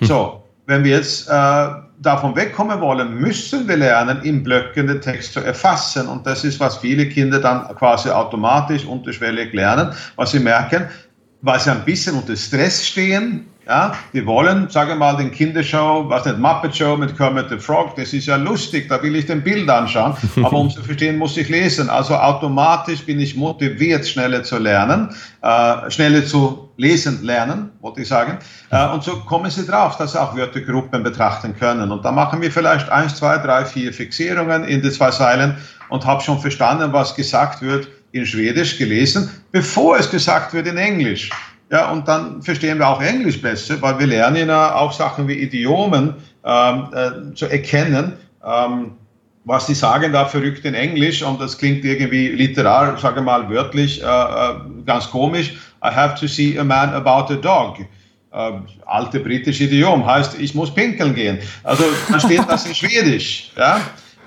So, 0.00 0.43
wenn 0.66 0.84
wir 0.84 0.96
jetzt 0.96 1.28
äh, 1.28 1.68
davon 2.00 2.34
wegkommen 2.36 2.80
wollen, 2.80 3.14
müssen 3.14 3.68
wir 3.68 3.76
lernen, 3.76 4.22
im 4.22 4.42
Blöcken 4.42 4.86
den 4.86 5.00
Text 5.00 5.34
zu 5.34 5.40
erfassen. 5.40 6.06
Und 6.08 6.26
das 6.26 6.44
ist, 6.44 6.58
was 6.60 6.78
viele 6.78 7.08
Kinder 7.08 7.38
dann 7.38 7.68
quasi 7.76 8.10
automatisch 8.10 8.84
unterschwellig 8.84 9.52
lernen, 9.52 9.92
was 10.16 10.30
sie 10.30 10.40
merken, 10.40 10.88
weil 11.42 11.60
sie 11.60 11.70
ein 11.70 11.84
bisschen 11.84 12.16
unter 12.16 12.36
Stress 12.36 12.86
stehen, 12.86 13.46
ja, 13.66 13.94
die 14.12 14.26
wollen, 14.26 14.68
sagen 14.68 14.90
wir 14.90 14.96
mal, 14.96 15.16
den 15.16 15.30
Kindershow, 15.30 16.04
was 16.08 16.26
nicht, 16.26 16.38
Muppet 16.38 16.76
Show 16.76 16.96
mit 16.96 17.16
Kermit 17.16 17.48
the 17.48 17.58
Frog, 17.58 17.96
das 17.96 18.12
ist 18.12 18.26
ja 18.26 18.36
lustig, 18.36 18.88
da 18.88 19.02
will 19.02 19.16
ich 19.16 19.26
den 19.26 19.42
Bild 19.42 19.68
anschauen, 19.70 20.14
aber 20.42 20.52
um 20.52 20.70
zu 20.70 20.82
verstehen, 20.82 21.16
muss 21.16 21.36
ich 21.36 21.48
lesen. 21.48 21.88
Also 21.88 22.14
automatisch 22.14 23.04
bin 23.04 23.20
ich 23.20 23.36
motiviert, 23.36 24.06
schneller 24.06 24.42
zu 24.42 24.58
lernen, 24.58 25.14
äh, 25.42 25.90
schneller 25.90 26.26
zu 26.26 26.70
lesen 26.76 27.22
lernen, 27.24 27.70
wollte 27.80 28.02
ich 28.02 28.08
sagen. 28.08 28.38
Äh, 28.70 28.88
und 28.88 29.02
so 29.02 29.20
kommen 29.20 29.50
sie 29.50 29.64
drauf, 29.64 29.96
dass 29.96 30.12
sie 30.12 30.20
auch 30.20 30.36
Wörtergruppen 30.36 31.02
betrachten 31.02 31.56
können. 31.58 31.90
Und 31.90 32.04
da 32.04 32.12
machen 32.12 32.42
wir 32.42 32.50
vielleicht 32.50 32.90
eins, 32.90 33.16
zwei, 33.16 33.38
drei, 33.38 33.64
vier 33.64 33.92
Fixierungen 33.92 34.64
in 34.64 34.82
die 34.82 34.90
zwei 34.90 35.10
Zeilen 35.10 35.56
und 35.88 36.04
habe 36.04 36.22
schon 36.22 36.38
verstanden, 36.38 36.92
was 36.92 37.14
gesagt 37.14 37.62
wird 37.62 37.88
in 38.12 38.26
Schwedisch 38.26 38.78
gelesen, 38.78 39.30
bevor 39.50 39.98
es 39.98 40.10
gesagt 40.10 40.52
wird 40.52 40.66
in 40.66 40.76
Englisch. 40.76 41.30
Ja, 41.70 41.90
und 41.90 42.06
dann 42.06 42.42
verstehen 42.42 42.78
wir 42.78 42.88
auch 42.88 43.00
Englisch 43.00 43.40
besser, 43.40 43.80
weil 43.80 43.98
wir 43.98 44.06
lernen 44.06 44.48
ja 44.48 44.74
auch 44.74 44.92
Sachen 44.92 45.26
wie 45.28 45.34
Idiomen 45.34 46.14
ähm, 46.44 46.88
äh, 46.92 47.34
zu 47.34 47.46
erkennen. 47.46 48.14
Ähm, 48.44 48.92
was 49.44 49.66
die 49.66 49.74
sagen 49.74 50.12
da 50.12 50.24
verrückt 50.24 50.64
in 50.64 50.74
Englisch 50.74 51.22
und 51.22 51.40
das 51.40 51.58
klingt 51.58 51.84
irgendwie 51.84 52.28
literar, 52.28 52.96
sage 52.98 53.20
mal 53.20 53.48
wörtlich, 53.50 54.02
äh, 54.02 54.06
äh, 54.06 54.54
ganz 54.86 55.10
komisch. 55.10 55.52
I 55.84 55.88
have 55.88 56.18
to 56.18 56.26
see 56.26 56.58
a 56.58 56.64
man 56.64 56.90
about 56.94 57.32
a 57.32 57.36
dog. 57.36 57.80
Äh, 58.32 58.52
alte 58.86 59.20
britische 59.20 59.64
Idiom 59.64 60.04
heißt, 60.06 60.40
ich 60.40 60.54
muss 60.54 60.72
pinkeln 60.72 61.14
gehen. 61.14 61.38
Also 61.62 61.84
dann 62.10 62.20
steht 62.20 62.48
das 62.48 62.66
in 62.66 62.74
Schwedisch. 62.74 63.50
Ja? 63.56 63.80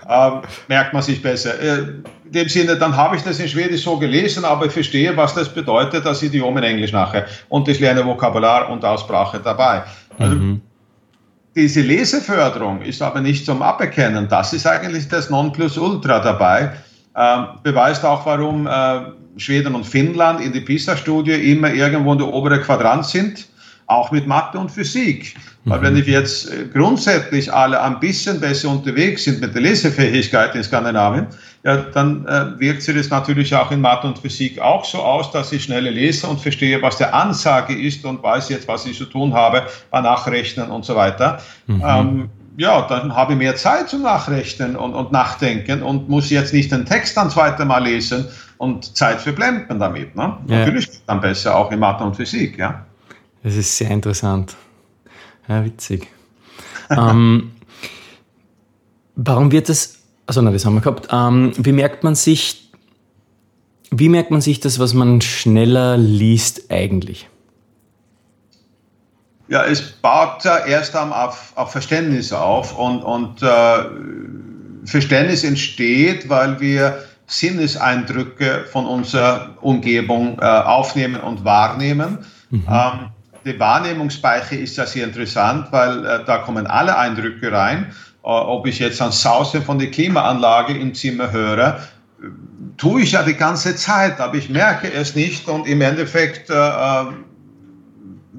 Äh, 0.08 0.32
merkt 0.67 0.93
man 0.93 1.02
sich 1.02 1.22
besser. 1.22 1.60
Äh, 1.60 1.78
in 2.26 2.32
dem 2.32 2.50
Sinne, 2.50 2.76
dann 2.76 2.96
habe 2.96 3.15
ich 3.15 3.24
das 3.24 3.39
in 3.39 3.48
Schwedisch 3.48 3.84
so 3.84 3.98
gelesen, 3.98 4.43
aber 4.46 4.65
ich 4.65 4.72
verstehe, 4.72 5.15
was 5.15 5.34
das 5.34 5.50
bedeutet, 5.50 6.06
das 6.06 6.22
Idiom 6.22 6.58
in 6.58 6.63
Englisch 6.63 6.91
nachher. 6.91 7.26
Und 7.50 7.67
ich 7.67 7.80
lerne 7.80 8.06
Vokabular 8.06 8.70
und 8.70 8.84
Aussprache 8.84 9.39
dabei. 9.39 9.84
Also, 10.20 10.36
mhm. 10.36 10.62
Diese 11.56 11.82
Leseförderung 11.82 12.82
ist 12.84 13.02
aber 13.02 13.20
nicht 13.20 13.43
zum 13.43 13.63
Aberkennen. 13.63 14.28
Das 14.30 14.54
ist 14.54 14.67
eigentlich 14.67 15.08
das 15.08 15.32
Nonplusultra 15.32 16.20
dabei. 16.20 16.74
Ähm, 17.15 17.48
beweist 17.63 18.06
auch, 18.06 18.26
warum 18.28 18.67
äh, 18.67 19.00
Schweden 19.38 19.74
und 19.74 19.84
Finnland 19.84 20.39
in 20.39 20.54
die 20.54 20.62
PISA-Studie 20.62 21.52
immer 21.52 21.74
irgendwo 21.74 22.12
in 22.12 22.20
der 22.20 22.28
oberen 22.28 22.62
Quadrant 22.62 23.06
sind 23.06 23.48
auch 23.88 24.12
mit 24.12 24.28
Mathe 24.28 24.60
und 24.60 24.69
Physik. 24.69 25.36
Weil 25.65 25.82
wenn 25.82 25.97
ich 25.97 26.08
jetzt 26.08 26.50
äh, 26.50 26.65
grundsätzlich 26.71 27.52
alle 27.52 27.82
ein 27.82 28.00
bisschen 28.00 28.39
besser 28.39 28.69
unterwegs 28.69 29.26
sind 29.26 29.41
mit 29.41 29.54
der 29.54 29.62
Lesefähigkeit 29.62 30.56
in 30.56 30.63
Skandinavien, 30.63 31.28
ja, 31.63 31.78
dann 31.78 32.26
äh, 32.26 32.60
wirkt 32.60 32.84
sich 32.84 32.95
das 32.95 33.10
natürlich 33.10 33.54
auch 33.54 33.71
in 33.71 33.82
Mathe 33.82 34.08
und 34.08 34.19
Physik 34.19 34.60
auch 34.62 34.86
so 34.86 35.00
aus, 35.00 35.32
dass 35.32 35.52
ich 35.52 35.63
schneller 35.63 35.91
lese 35.91 36.28
und 36.28 36.39
verstehe, 36.39 36.82
was 36.82 36.97
der 36.97 37.13
Ansage 37.13 37.78
ist 37.78 38.06
und 38.06 38.23
weiß 38.23 38.50
jetzt, 38.50 38.67
was 38.67 38.86
ich 38.86 38.97
zu 38.97 39.06
tun 39.06 39.34
habe 39.34 39.63
bei 39.91 40.00
Nachrechnen 40.00 40.69
und 40.69 40.86
so 40.86 40.95
weiter. 40.95 41.39
Mhm. 41.65 41.84
Ähm, 41.86 42.30
ja, 42.58 42.82
dann 42.88 43.15
habe 43.15 43.34
ich 43.34 43.39
mehr 43.39 43.56
Zeit 43.56 43.89
zum 43.89 44.02
Nachrechnen 44.04 44.76
und, 44.76 44.93
und 44.93 45.12
Nachdenken 45.12 45.84
und 45.84 46.10
muss 46.10 46.30
jetzt 46.30 46.54
nicht 46.54 46.71
den 46.71 46.86
Text 46.86 47.15
dann 47.15 47.30
zweite 47.30 47.65
Mal 47.65 47.84
lesen 47.84 48.26
und 48.58 48.95
Zeit 48.97 49.21
verblenden 49.21 49.80
damit. 49.80 50.15
Ne? 50.15 50.38
Ja. 50.47 50.60
Natürlich 50.60 50.89
dann 51.06 51.21
besser 51.21 51.56
auch 51.56 51.71
in 51.71 51.80
Mathe 51.80 52.04
und 52.04 52.15
Physik, 52.15 52.58
ja. 52.58 52.86
Das 53.43 53.56
ist 53.56 53.78
sehr 53.78 53.91
interessant. 53.91 54.56
Ja, 55.47 55.63
witzig. 55.63 56.08
ähm, 56.89 57.52
warum 59.15 59.52
wird 59.52 59.69
das, 59.69 60.00
also 60.26 60.41
na, 60.41 60.52
das 60.52 60.65
haben 60.65 60.76
wir 60.76 60.82
gehabt, 60.82 61.08
ähm, 61.12 61.52
wie 61.58 61.71
merkt 61.71 62.04
man 62.04 62.15
sich, 62.15 62.71
wie 63.91 64.10
merkt 64.10 64.32
man 64.32 64.41
sich 64.41 64.60
das, 64.60 64.80
was 64.80 64.93
man 64.93 65.21
schneller 65.21 65.97
liest 65.97 66.71
eigentlich? 66.71 67.30
Ja, 69.50 69.63
es 69.63 69.82
baut 69.82 70.43
erst 70.45 70.95
auf, 70.95 71.54
auf 71.56 71.71
Verständnis 71.71 72.34
auf 72.34 72.78
und, 72.78 73.02
und 73.02 73.41
äh, 73.41 73.86
Verständnis 74.84 75.45
entsteht, 75.45 76.28
weil 76.28 76.60
wir 76.60 77.04
Sinneseindrücke 77.28 78.65
von 78.71 78.86
unserer 78.86 79.56
Umgebung 79.62 80.39
äh, 80.39 80.45
aufnehmen 80.45 81.21
und 81.21 81.45
wahrnehmen. 81.45 82.26
Mhm. 82.50 82.65
Ähm, 82.69 83.10
die 83.48 83.60
Wahrnehmungsspeicher 83.60 84.58
ist 84.58 84.78
ja 84.78 84.86
sehr 84.86 85.06
interessant, 85.06 85.68
weil 85.72 86.06
äh, 86.06 86.26
da 86.26 86.40
kommen 86.40 86.68
alle 86.68 86.98
Eindrücke 86.98 87.52
rein. 87.52 87.88
Äh, 88.24 88.28
ob 88.28 88.68
ich 88.68 88.80
jetzt 88.80 89.02
ein 89.02 89.12
Sausen 89.12 89.64
von 89.64 89.80
der 89.80 89.90
Klimaanlage 89.90 90.78
im 90.78 90.94
Zimmer 90.94 91.32
höre, 91.32 91.82
tue 92.78 93.02
ich 93.02 93.14
ja 93.14 93.24
die 93.24 93.34
ganze 93.34 93.76
Zeit, 93.76 94.20
aber 94.20 94.36
ich 94.36 94.50
merke 94.50 94.92
es 94.92 95.16
nicht 95.16 95.48
und 95.48 95.68
im 95.68 95.82
Endeffekt 95.82 96.50
äh, 96.50 96.54
äh 96.54 97.06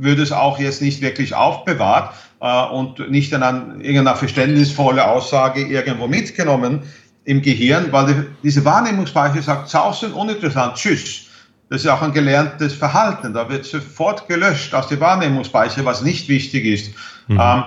würde 0.00 0.22
es 0.22 0.30
auch 0.30 0.60
jetzt 0.60 0.80
nicht 0.80 1.00
wirklich 1.00 1.34
aufbewahrt 1.34 2.14
äh, 2.40 2.64
und 2.66 3.10
nicht 3.10 3.32
in 3.32 3.42
an 3.42 3.80
irgendeiner 3.80 4.16
verständnisvolle 4.16 5.04
Aussage 5.04 5.62
irgendwo 5.62 6.06
mitgenommen 6.06 6.82
im 7.24 7.42
Gehirn, 7.42 7.90
weil 7.90 8.06
die, 8.06 8.14
diese 8.44 8.64
Wahrnehmungsspeicher 8.64 9.42
sagt, 9.42 9.68
sausen 9.68 10.12
uninteressant, 10.12 10.76
tschüss. 10.76 11.27
Das 11.70 11.82
ist 11.82 11.88
auch 11.88 12.00
ein 12.00 12.12
gelerntes 12.12 12.72
Verhalten. 12.72 13.34
Da 13.34 13.48
wird 13.48 13.64
sofort 13.64 14.26
gelöscht 14.26 14.74
aus 14.74 14.88
der 14.88 15.00
Wahrnehmungsspeicher, 15.00 15.84
was 15.84 16.02
nicht 16.02 16.28
wichtig 16.28 16.64
ist. 16.64 16.94
Mhm. 17.28 17.40
Ähm, 17.40 17.64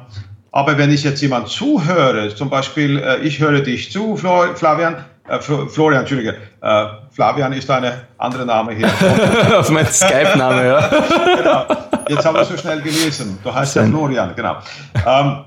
aber 0.51 0.77
wenn 0.77 0.91
ich 0.91 1.03
jetzt 1.03 1.21
jemand 1.21 1.47
zuhöre, 1.47 2.33
zum 2.35 2.49
Beispiel, 2.49 2.97
äh, 2.97 3.19
ich 3.19 3.39
höre 3.39 3.61
dich 3.61 3.91
zu, 3.91 4.17
Flavian, 4.17 5.05
äh, 5.29 5.39
Florian, 5.39 6.01
Entschuldige, 6.01 6.35
äh, 6.61 6.85
Flavian 7.11 7.53
ist 7.53 7.69
eine 7.69 8.01
andere 8.17 8.45
Name 8.45 8.73
hier. 8.73 8.89
Auf 9.57 9.69
mein 9.69 9.85
Skype-Name, 9.85 10.67
ja. 10.67 10.89
genau. 11.37 11.65
Jetzt 12.09 12.25
haben 12.25 12.35
wir 12.35 12.43
so 12.43 12.57
schnell 12.57 12.81
gelesen. 12.81 13.37
Du 13.43 13.53
heißt 13.53 13.75
ja 13.75 13.85
Florian, 13.85 14.33
genau. 14.35 14.57
Ähm, 15.05 15.45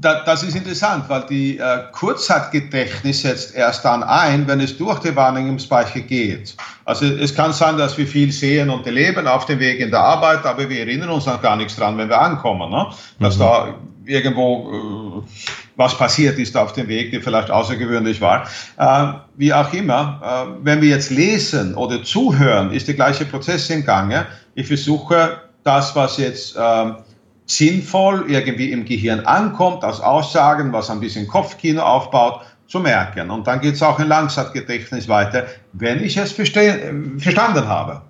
da, 0.00 0.22
das 0.24 0.44
ist 0.44 0.54
interessant, 0.54 1.08
weil 1.08 1.22
die 1.28 1.58
äh, 1.58 1.78
Kurzzeitgedächtnis 1.92 3.22
setzt 3.22 3.54
erst 3.54 3.84
dann 3.84 4.02
ein, 4.04 4.46
wenn 4.46 4.60
es 4.60 4.76
durch 4.76 5.00
die 5.00 5.14
Wahrnehmungsspeicher 5.14 6.00
geht. 6.00 6.54
Also 6.84 7.06
es 7.06 7.34
kann 7.34 7.52
sein, 7.52 7.76
dass 7.76 7.98
wir 7.98 8.06
viel 8.06 8.30
sehen 8.30 8.70
und 8.70 8.86
erleben 8.86 9.26
auf 9.26 9.46
dem 9.46 9.58
Weg 9.58 9.80
in 9.80 9.90
der 9.90 10.00
Arbeit, 10.00 10.46
aber 10.46 10.68
wir 10.68 10.80
erinnern 10.80 11.10
uns 11.10 11.26
an 11.26 11.40
gar 11.42 11.56
nichts 11.56 11.74
dran, 11.76 11.98
wenn 11.98 12.08
wir 12.08 12.20
ankommen. 12.20 12.70
Ne? 12.70 12.86
Dass 13.18 13.36
mhm. 13.36 13.40
da 13.40 13.74
irgendwo 14.04 15.24
äh, 15.24 15.28
was 15.74 15.98
passiert 15.98 16.38
ist 16.38 16.56
auf 16.56 16.72
dem 16.72 16.86
Weg, 16.86 17.10
der 17.10 17.20
vielleicht 17.20 17.50
außergewöhnlich 17.50 18.20
war. 18.20 18.48
Äh, 18.78 19.18
wie 19.36 19.52
auch 19.52 19.72
immer, 19.72 20.20
äh, 20.22 20.64
wenn 20.64 20.80
wir 20.80 20.90
jetzt 20.90 21.10
lesen 21.10 21.74
oder 21.74 22.04
zuhören, 22.04 22.72
ist 22.72 22.86
der 22.86 22.94
gleiche 22.94 23.24
Prozess 23.24 23.68
im 23.70 23.84
Gange. 23.84 24.26
Ich 24.54 24.68
versuche 24.68 25.40
das, 25.64 25.94
was 25.96 26.18
jetzt 26.18 26.56
ähm, 26.58 26.96
sinnvoll 27.48 28.26
irgendwie 28.28 28.70
im 28.70 28.84
Gehirn 28.84 29.20
ankommt, 29.20 29.82
als 29.82 30.00
Aussagen, 30.00 30.72
was 30.72 30.90
ein 30.90 31.00
bisschen 31.00 31.26
Kopfkino 31.26 31.82
aufbaut, 31.82 32.42
zu 32.68 32.78
merken. 32.80 33.30
Und 33.30 33.46
dann 33.46 33.60
geht 33.60 33.74
es 33.74 33.82
auch 33.82 33.98
in 33.98 34.08
Langzeitgedächtnis 34.08 35.08
weiter, 35.08 35.46
wenn 35.72 36.04
ich 36.04 36.18
es 36.18 36.32
verstanden 36.32 37.66
habe. 37.66 38.02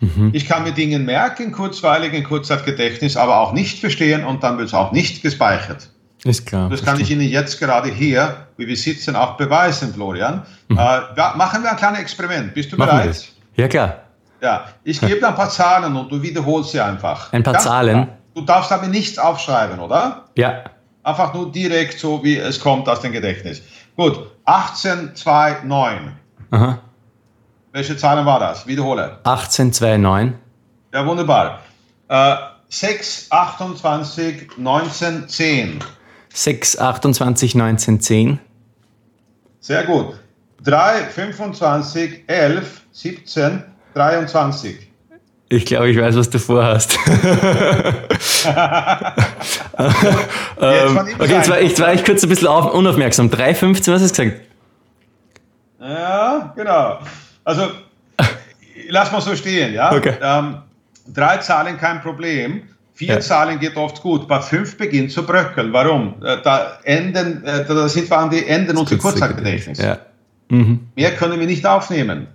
Mhm. 0.00 0.30
Ich 0.32 0.46
kann 0.46 0.62
mir 0.62 0.72
Dinge 0.72 1.00
merken, 1.00 1.50
kurzweilig 1.50 2.12
in 2.12 2.22
Kurzzeitgedächtnis, 2.22 3.16
aber 3.16 3.40
auch 3.40 3.52
nicht 3.52 3.80
verstehen 3.80 4.24
und 4.24 4.42
dann 4.44 4.58
wird 4.58 4.68
es 4.68 4.74
auch 4.74 4.92
nicht 4.92 5.22
gespeichert. 5.22 5.90
Ist 6.24 6.46
klar. 6.46 6.68
Das 6.70 6.84
kann 6.84 7.00
ich 7.00 7.10
Ihnen 7.10 7.28
jetzt 7.28 7.58
gerade 7.58 7.88
hier, 7.88 8.46
wie 8.56 8.66
wir 8.66 8.76
sitzen, 8.76 9.16
auch 9.16 9.36
beweisen, 9.36 9.92
Florian. 9.92 10.42
Mhm. 10.68 10.78
Äh, 10.78 11.36
machen 11.36 11.62
wir 11.62 11.70
ein 11.70 11.76
kleines 11.76 12.00
Experiment. 12.00 12.54
Bist 12.54 12.72
du 12.72 12.76
machen 12.76 12.98
bereit? 12.98 13.28
Ja, 13.56 13.68
klar. 13.68 14.02
Ja, 14.40 14.66
ich 14.84 15.00
gebe 15.00 15.18
dir 15.18 15.28
ein 15.28 15.34
paar 15.34 15.50
Zahlen 15.50 15.96
und 15.96 16.12
du 16.12 16.20
wiederholst 16.20 16.72
sie 16.72 16.80
einfach. 16.80 17.32
Ein 17.32 17.42
paar 17.42 17.54
Ganz 17.54 17.64
Zahlen? 17.64 18.04
Klar. 18.04 18.18
Du 18.36 18.42
darfst 18.42 18.70
aber 18.70 18.86
nichts 18.86 19.18
aufschreiben, 19.18 19.80
oder? 19.80 20.26
Ja. 20.36 20.64
Einfach 21.02 21.32
nur 21.32 21.50
direkt 21.50 21.98
so, 21.98 22.22
wie 22.22 22.36
es 22.36 22.60
kommt 22.60 22.86
aus 22.86 23.00
dem 23.00 23.12
Gedächtnis. 23.12 23.62
Gut, 23.96 24.30
1829. 24.44 26.12
Aha. 26.50 26.78
Welche 27.72 27.96
Zahlen 27.96 28.26
war 28.26 28.38
das? 28.38 28.66
Wiederhole. 28.66 29.20
1829. 29.24 30.38
Ja, 30.92 31.06
wunderbar. 31.06 31.60
Äh, 32.08 32.36
6, 32.68 33.28
28, 33.30 34.58
19, 34.58 35.28
10. 35.30 35.78
6, 36.28 36.78
28, 36.78 37.54
19, 37.54 38.00
10. 38.02 38.38
Sehr 39.60 39.84
gut. 39.84 40.14
3, 40.62 41.04
25, 41.04 42.24
11, 42.26 42.82
17, 42.92 43.64
23. 43.94 44.85
Ich 45.48 45.64
glaube, 45.64 45.88
ich 45.90 45.96
weiß, 45.96 46.16
was 46.16 46.28
du 46.28 46.40
vorhast. 46.40 46.98
ähm, 47.06 47.18
okay, 51.18 51.32
jetzt 51.32 51.48
war, 51.48 51.60
ich 51.60 51.78
war 51.78 51.94
ich 51.94 52.04
kurz 52.04 52.24
ein 52.24 52.28
bisschen 52.28 52.48
auf, 52.48 52.74
unaufmerksam. 52.74 53.28
3,15, 53.28 53.92
was 53.92 54.02
hast 54.02 54.18
du 54.18 54.24
gesagt? 54.24 54.40
Ja, 55.80 56.52
genau. 56.56 56.98
Also, 57.44 57.68
lass 58.88 59.12
mal 59.12 59.20
so 59.20 59.36
stehen, 59.36 59.72
ja? 59.72 59.92
Okay. 59.92 60.14
Ähm, 60.20 60.62
drei 61.14 61.36
Zahlen 61.38 61.78
kein 61.78 62.02
Problem. 62.02 62.62
Vier 62.94 63.14
ja. 63.14 63.20
Zahlen 63.20 63.60
geht 63.60 63.76
oft 63.76 64.02
gut. 64.02 64.26
Bei 64.26 64.40
fünf 64.40 64.76
beginnt 64.76 65.12
zu 65.12 65.24
bröckeln. 65.24 65.72
Warum? 65.72 66.14
Äh, 66.24 66.38
da, 66.42 66.78
enden, 66.82 67.44
äh, 67.44 67.64
da 67.64 67.88
sind 67.88 68.10
wir 68.10 68.18
an 68.18 68.30
die 68.30 68.44
Enden 68.46 68.76
unserer 68.76 68.98
Kurzzeitgedächtnis. 68.98 69.78
Ja. 69.78 69.98
Mhm. 70.48 70.88
Mehr 70.96 71.12
können 71.12 71.38
wir 71.38 71.46
nicht 71.46 71.64
aufnehmen. 71.66 72.26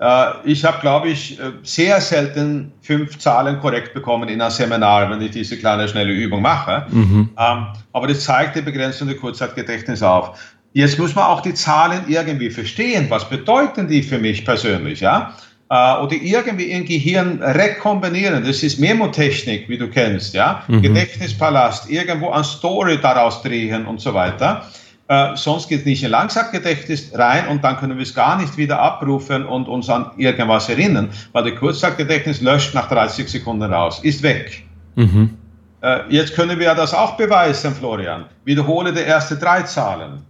Äh, 0.00 0.26
ich 0.44 0.64
habe, 0.64 0.80
glaube 0.80 1.08
ich, 1.08 1.38
äh, 1.40 1.52
sehr 1.62 2.00
selten 2.00 2.72
fünf 2.82 3.18
Zahlen 3.18 3.58
korrekt 3.60 3.94
bekommen 3.94 4.28
in 4.28 4.40
einem 4.40 4.50
Seminar, 4.50 5.10
wenn 5.10 5.20
ich 5.20 5.32
diese 5.32 5.58
kleine, 5.58 5.88
schnelle 5.88 6.12
Übung 6.12 6.42
mache. 6.42 6.86
Mhm. 6.90 7.30
Ähm, 7.36 7.66
aber 7.92 8.06
das 8.06 8.22
zeigt 8.22 8.56
die 8.56 8.62
Begrenzung 8.62 9.08
der 9.08 9.16
Kurzzeitgedächtnis 9.16 10.02
auf. 10.02 10.38
Jetzt 10.72 10.98
muss 10.98 11.14
man 11.14 11.24
auch 11.24 11.40
die 11.40 11.54
Zahlen 11.54 12.02
irgendwie 12.06 12.50
verstehen. 12.50 13.06
Was 13.08 13.28
bedeuten 13.28 13.88
die 13.88 14.02
für 14.02 14.18
mich 14.18 14.44
persönlich? 14.44 15.00
Ja? 15.00 15.34
Äh, 15.68 15.74
oder 15.74 16.14
irgendwie 16.14 16.70
im 16.70 16.84
Gehirn 16.84 17.42
rekombinieren. 17.42 18.44
Das 18.44 18.62
ist 18.62 18.78
Memotechnik, 18.78 19.68
wie 19.68 19.78
du 19.78 19.88
kennst. 19.88 20.32
Ja? 20.34 20.62
Mhm. 20.68 20.82
Gedächtnispalast, 20.82 21.90
irgendwo 21.90 22.30
eine 22.30 22.44
Story 22.44 22.98
daraus 23.02 23.42
drehen 23.42 23.86
und 23.86 24.00
so 24.00 24.14
weiter. 24.14 24.64
Äh, 25.08 25.36
sonst 25.36 25.68
geht 25.68 25.80
es 25.80 25.86
nicht 25.86 26.04
in 26.04 26.10
Langzeitgedächtnis 26.10 27.12
rein 27.14 27.48
und 27.48 27.64
dann 27.64 27.78
können 27.78 27.96
wir 27.96 28.02
es 28.02 28.14
gar 28.14 28.36
nicht 28.36 28.58
wieder 28.58 28.78
abrufen 28.78 29.46
und 29.46 29.66
uns 29.66 29.88
an 29.88 30.10
irgendwas 30.18 30.68
erinnern, 30.68 31.10
weil 31.32 31.44
der 31.44 31.54
Kurzzeitgedächtnis 31.54 32.42
löscht 32.42 32.74
nach 32.74 32.90
30 32.90 33.26
Sekunden 33.26 33.72
raus, 33.72 34.00
ist 34.02 34.22
weg. 34.22 34.64
Mhm. 34.96 35.38
Äh, 35.80 36.00
jetzt 36.10 36.34
können 36.34 36.58
wir 36.58 36.74
das 36.74 36.92
auch 36.92 37.16
beweisen, 37.16 37.74
Florian. 37.74 38.26
Wiederhole 38.44 38.92
die 38.92 39.00
ersten 39.00 39.40
drei 39.40 39.62
Zahlen. 39.62 40.26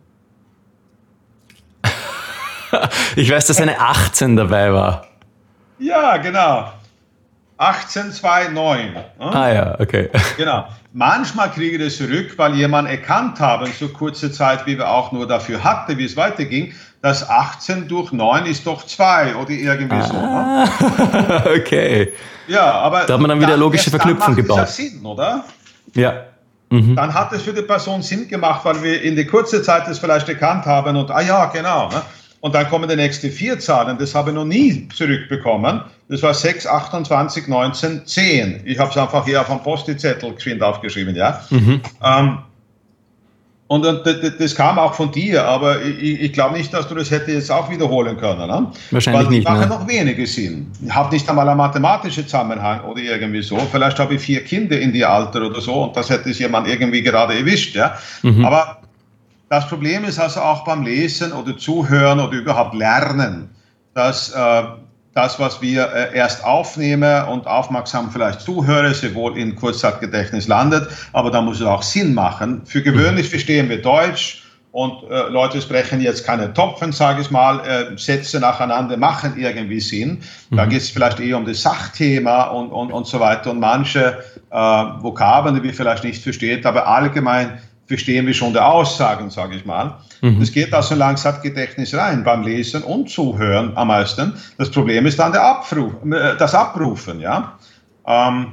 ich 3.17 3.29
weiß, 3.29 3.47
dass 3.47 3.61
eine 3.61 3.81
18 3.81 4.37
dabei 4.37 4.73
war. 4.73 5.07
Ja, 5.81 6.19
genau. 6.19 6.73
1829. 7.57 8.95
Ne? 8.95 9.05
Ah 9.19 9.53
ja, 9.53 9.81
okay. 9.81 10.09
Genau. 10.37 10.69
Manchmal 10.93 11.51
kriege 11.51 11.77
ich 11.77 11.85
das 11.85 11.97
zurück, 11.99 12.33
weil 12.37 12.55
jemand 12.55 12.89
erkannt 12.89 13.41
haben, 13.41 13.71
so 13.79 13.89
kurze 13.89 14.33
Zeit, 14.33 14.67
wie 14.67 14.79
wir 14.79 14.89
auch 14.89 15.13
nur 15.13 15.29
dafür 15.29 15.63
hatten, 15.63 15.99
wie 15.99 16.05
es 16.05 16.17
weiterging, 16.17 16.73
dass 17.03 17.29
18 17.29 17.89
durch 17.89 18.11
9 18.11 18.47
ist 18.47 18.67
doch 18.67 18.85
2 18.85 19.37
oder 19.37 19.51
irgendwie 19.51 19.97
ah, 19.97 20.03
so. 20.03 20.15
Ne? 20.15 21.45
Okay. 21.61 22.13
Ja, 22.49 22.73
aber 22.73 23.05
da 23.05 23.15
hat 23.15 23.21
man 23.21 23.29
dann 23.29 23.39
wieder 23.39 23.51
dann, 23.51 23.61
logische 23.61 23.91
Verknüpfung 23.91 24.35
dann 24.35 24.37
gebaut. 24.37 24.59
Das 24.59 24.77
Sinn, 24.77 25.05
oder? 25.05 25.45
Ja. 25.95 26.25
Mhm. 26.71 26.97
Dann 26.97 27.13
hat 27.13 27.33
es 27.33 27.43
für 27.43 27.53
die 27.53 27.63
Person 27.63 28.03
Sinn 28.03 28.27
gemacht, 28.27 28.65
weil 28.65 28.83
wir 28.83 29.03
in 29.03 29.15
der 29.15 29.27
kurzen 29.27 29.63
Zeit 29.63 29.87
das 29.87 29.99
vielleicht 29.99 30.29
erkannt 30.29 30.65
haben 30.65 30.97
und, 30.97 31.11
ah 31.11 31.21
ja, 31.21 31.47
genau. 31.47 31.89
Ne? 31.89 32.03
Und 32.41 32.55
dann 32.55 32.69
kommen 32.69 32.89
die 32.89 32.97
nächsten 32.97 33.31
vier 33.31 33.59
Zahlen, 33.59 33.99
das 33.99 34.15
habe 34.15 34.31
ich 34.31 34.37
noch 34.37 34.45
nie 34.45 34.89
zurückbekommen. 34.95 35.83
Das 36.09 36.23
war 36.23 36.33
6, 36.33 36.67
28, 36.67 37.49
19, 37.49 38.07
10. 38.07 38.63
Ich 38.65 38.79
habe 38.79 38.91
es 38.91 38.97
einfach 38.97 39.25
hier 39.25 39.41
auf 39.41 39.51
einem 39.51 39.63
Post-it-Zettel 39.63 40.35
geschwind 40.35 40.63
aufgeschrieben, 40.63 41.17
ja. 41.17 41.41
Mhm. 41.51 41.81
Ähm, 42.03 42.39
und, 43.69 43.85
und 43.85 44.01
das 44.39 44.55
kam 44.55 44.79
auch 44.79 44.95
von 44.95 45.13
dir, 45.13 45.45
aber 45.45 45.83
ich, 45.83 46.23
ich 46.23 46.33
glaube 46.33 46.57
nicht, 46.57 46.73
dass 46.73 46.89
du 46.89 46.95
das 46.95 47.11
hätte 47.11 47.33
jetzt 47.33 47.53
auch 47.53 47.71
wiederholen 47.71 48.17
können. 48.17 48.47
Ne? 48.47 48.73
Wahrscheinlich 48.91 49.27
Weil 49.27 49.31
nicht. 49.31 49.47
Macht 49.47 49.61
ne? 49.61 49.67
noch 49.67 49.87
wenige 49.87 50.27
Sinn. 50.27 50.73
Ich 50.83 50.91
habe 50.91 51.13
nicht 51.15 51.29
einmal 51.29 51.47
einen 51.47 51.59
mathematischen 51.59 52.25
Zusammenhang 52.25 52.81
oder 52.85 53.03
irgendwie 53.03 53.43
so. 53.43 53.59
Vielleicht 53.71 53.99
habe 53.99 54.15
ich 54.15 54.23
vier 54.23 54.43
Kinder 54.43 54.79
in 54.81 54.95
die 54.95 55.05
Alter 55.05 55.43
oder 55.43 55.61
so 55.61 55.85
und 55.85 55.95
das 55.95 56.09
hätte 56.09 56.31
es 56.31 56.39
jemand 56.39 56.67
irgendwie 56.67 57.03
gerade 57.03 57.35
erwischt. 57.35 57.75
Ja? 57.75 57.99
Mhm. 58.23 58.43
Aber 58.43 58.79
das 59.49 59.67
Problem 59.69 60.05
ist 60.05 60.19
also 60.19 60.41
auch 60.41 60.65
beim 60.65 60.83
Lesen 60.83 61.33
oder 61.33 61.57
Zuhören 61.57 62.21
oder 62.21 62.37
überhaupt 62.37 62.75
Lernen, 62.75 63.51
dass 63.95 64.31
äh, 64.33 64.63
das, 65.15 65.41
was 65.41 65.61
wir 65.63 65.93
äh, 65.93 66.17
erst 66.17 66.45
aufnehmen 66.45 67.25
und 67.25 67.47
aufmerksam 67.47 68.11
vielleicht 68.11 68.41
zuhören, 68.41 68.95
sowohl 68.95 69.39
in 69.39 69.57
Kurzzeitgedächtnis 69.57 70.49
landet, 70.49 70.89
aber 71.13 71.31
da 71.31 71.41
muss 71.41 71.61
es 71.61 71.67
auch 71.67 71.83
Sinn 71.83 72.15
machen. 72.15 72.63
Für 72.67 72.83
gewöhnlich 72.83 73.29
verstehen 73.29 73.69
wir 73.69 73.83
Deutsch 73.83 74.45
und 74.71 75.03
äh, 75.11 75.29
Leute 75.31 75.61
sprechen 75.63 76.01
jetzt 76.01 76.25
keine 76.25 76.53
Topfen, 76.53 76.93
sage 76.93 77.23
ich 77.23 77.31
mal, 77.31 77.61
äh, 77.67 77.99
Sätze 77.99 78.39
nacheinander 78.39 78.97
machen 78.97 79.33
irgendwie 79.37 79.81
Sinn. 79.81 80.21
Da 80.51 80.67
mhm. 80.67 80.71
geht 80.71 80.83
es 80.83 80.91
vielleicht 80.91 81.21
eher 81.21 81.39
um 81.39 81.47
das 81.47 81.63
Sachthema 81.63 82.45
und, 82.45 82.71
und, 82.71 82.93
und 82.93 83.07
so 83.07 83.19
weiter 83.19 83.51
und 83.51 83.61
manche 83.61 84.23
äh, 84.51 84.57
Vokabeln, 84.57 85.57
die 85.57 85.63
wir 85.63 85.75
vielleicht 85.75 86.05
nicht 86.05 86.23
verstehen, 86.23 86.65
aber 86.65 86.87
allgemein 86.87 87.59
verstehen 87.89 88.27
wir 88.27 88.35
schon 88.35 88.53
die 88.53 88.61
Aussagen, 88.61 89.31
sage 89.31 89.57
ich 89.57 89.65
mal. 89.65 89.97
Mhm. 90.21 90.39
Das 90.39 90.53
geht 90.53 90.73
also 90.75 90.95
langsam 90.95 91.41
Gedächtnis 91.43 91.95
rein 91.95 92.23
beim 92.23 92.43
Lesen 92.43 92.83
und 92.83 93.11
Zuhören 93.11 93.73
am 93.77 93.89
meisten. 93.89 94.35
Das 94.59 94.71
Problem 94.71 95.07
ist 95.07 95.19
dann 95.19 95.33
der 95.33 95.43
Abruf, 95.43 95.95
äh, 96.05 96.37
das 96.39 96.55
Abrufen, 96.55 97.21
ja. 97.21 97.59
Ähm, 98.07 98.53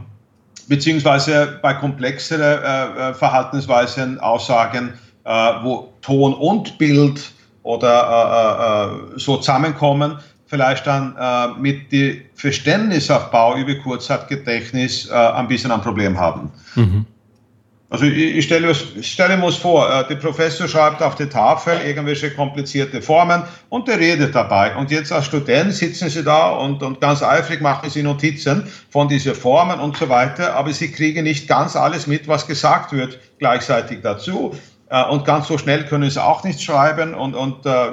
beziehungsweise 0.67 1.59
bei 1.61 1.73
komplexeren 1.73 2.63
äh, 2.63 3.09
äh, 3.09 3.13
Verhaltensweisen, 3.13 4.19
Aussagen, 4.19 4.93
äh, 5.25 5.29
wo 5.63 5.93
Ton 6.01 6.33
und 6.33 6.77
Bild 6.77 7.31
oder 7.63 9.09
äh, 9.13 9.15
äh, 9.15 9.19
so 9.19 9.37
zusammenkommen, 9.37 10.17
vielleicht 10.47 10.85
dann 10.85 11.15
mit 11.59 11.91
dem 11.91 12.21
Verständnisaufbau 12.35 13.57
über 13.57 13.73
Kurzzeitgedächtnis 13.75 15.09
ein 15.09 15.47
bisschen 15.47 15.71
ein 15.71 15.81
Problem 15.81 16.19
haben. 16.19 16.51
Mhm. 16.75 17.07
Also 17.95 18.07
ich, 18.07 18.43
stelle, 18.43 18.75
stelle 18.75 19.37
mir 19.37 19.49
vor, 19.53 19.89
äh, 19.89 20.05
der 20.05 20.15
Professor 20.15 20.67
schreibt 20.67 21.01
auf 21.01 21.15
die 21.15 21.27
Tafel 21.27 21.79
irgendwelche 21.87 22.29
komplizierte 22.29 23.01
Formen 23.01 23.43
und 23.69 23.87
der 23.87 23.97
redet 23.97 24.35
dabei. 24.35 24.75
Und 24.75 24.91
jetzt 24.91 25.13
als 25.13 25.27
Student 25.27 25.73
sitzen 25.73 26.09
Sie 26.09 26.21
da 26.21 26.49
und, 26.49 26.83
und 26.83 26.99
ganz 26.99 27.23
eifrig 27.23 27.61
machen 27.61 27.89
Sie 27.89 28.03
Notizen 28.03 28.67
von 28.89 29.07
diesen 29.07 29.33
Formen 29.33 29.79
und 29.79 29.95
so 29.95 30.09
weiter, 30.09 30.55
aber 30.55 30.73
Sie 30.73 30.91
kriegen 30.91 31.23
nicht 31.23 31.47
ganz 31.47 31.77
alles 31.77 32.05
mit, 32.05 32.27
was 32.27 32.47
gesagt 32.47 32.91
wird, 32.91 33.17
gleichzeitig 33.39 33.99
dazu. 34.03 34.53
Äh, 34.89 35.01
und 35.05 35.23
ganz 35.23 35.47
so 35.47 35.57
schnell 35.57 35.85
können 35.85 36.09
Sie 36.09 36.21
auch 36.21 36.43
nicht 36.43 36.61
schreiben 36.61 37.13
und, 37.13 37.33
und 37.33 37.65
äh, 37.65 37.91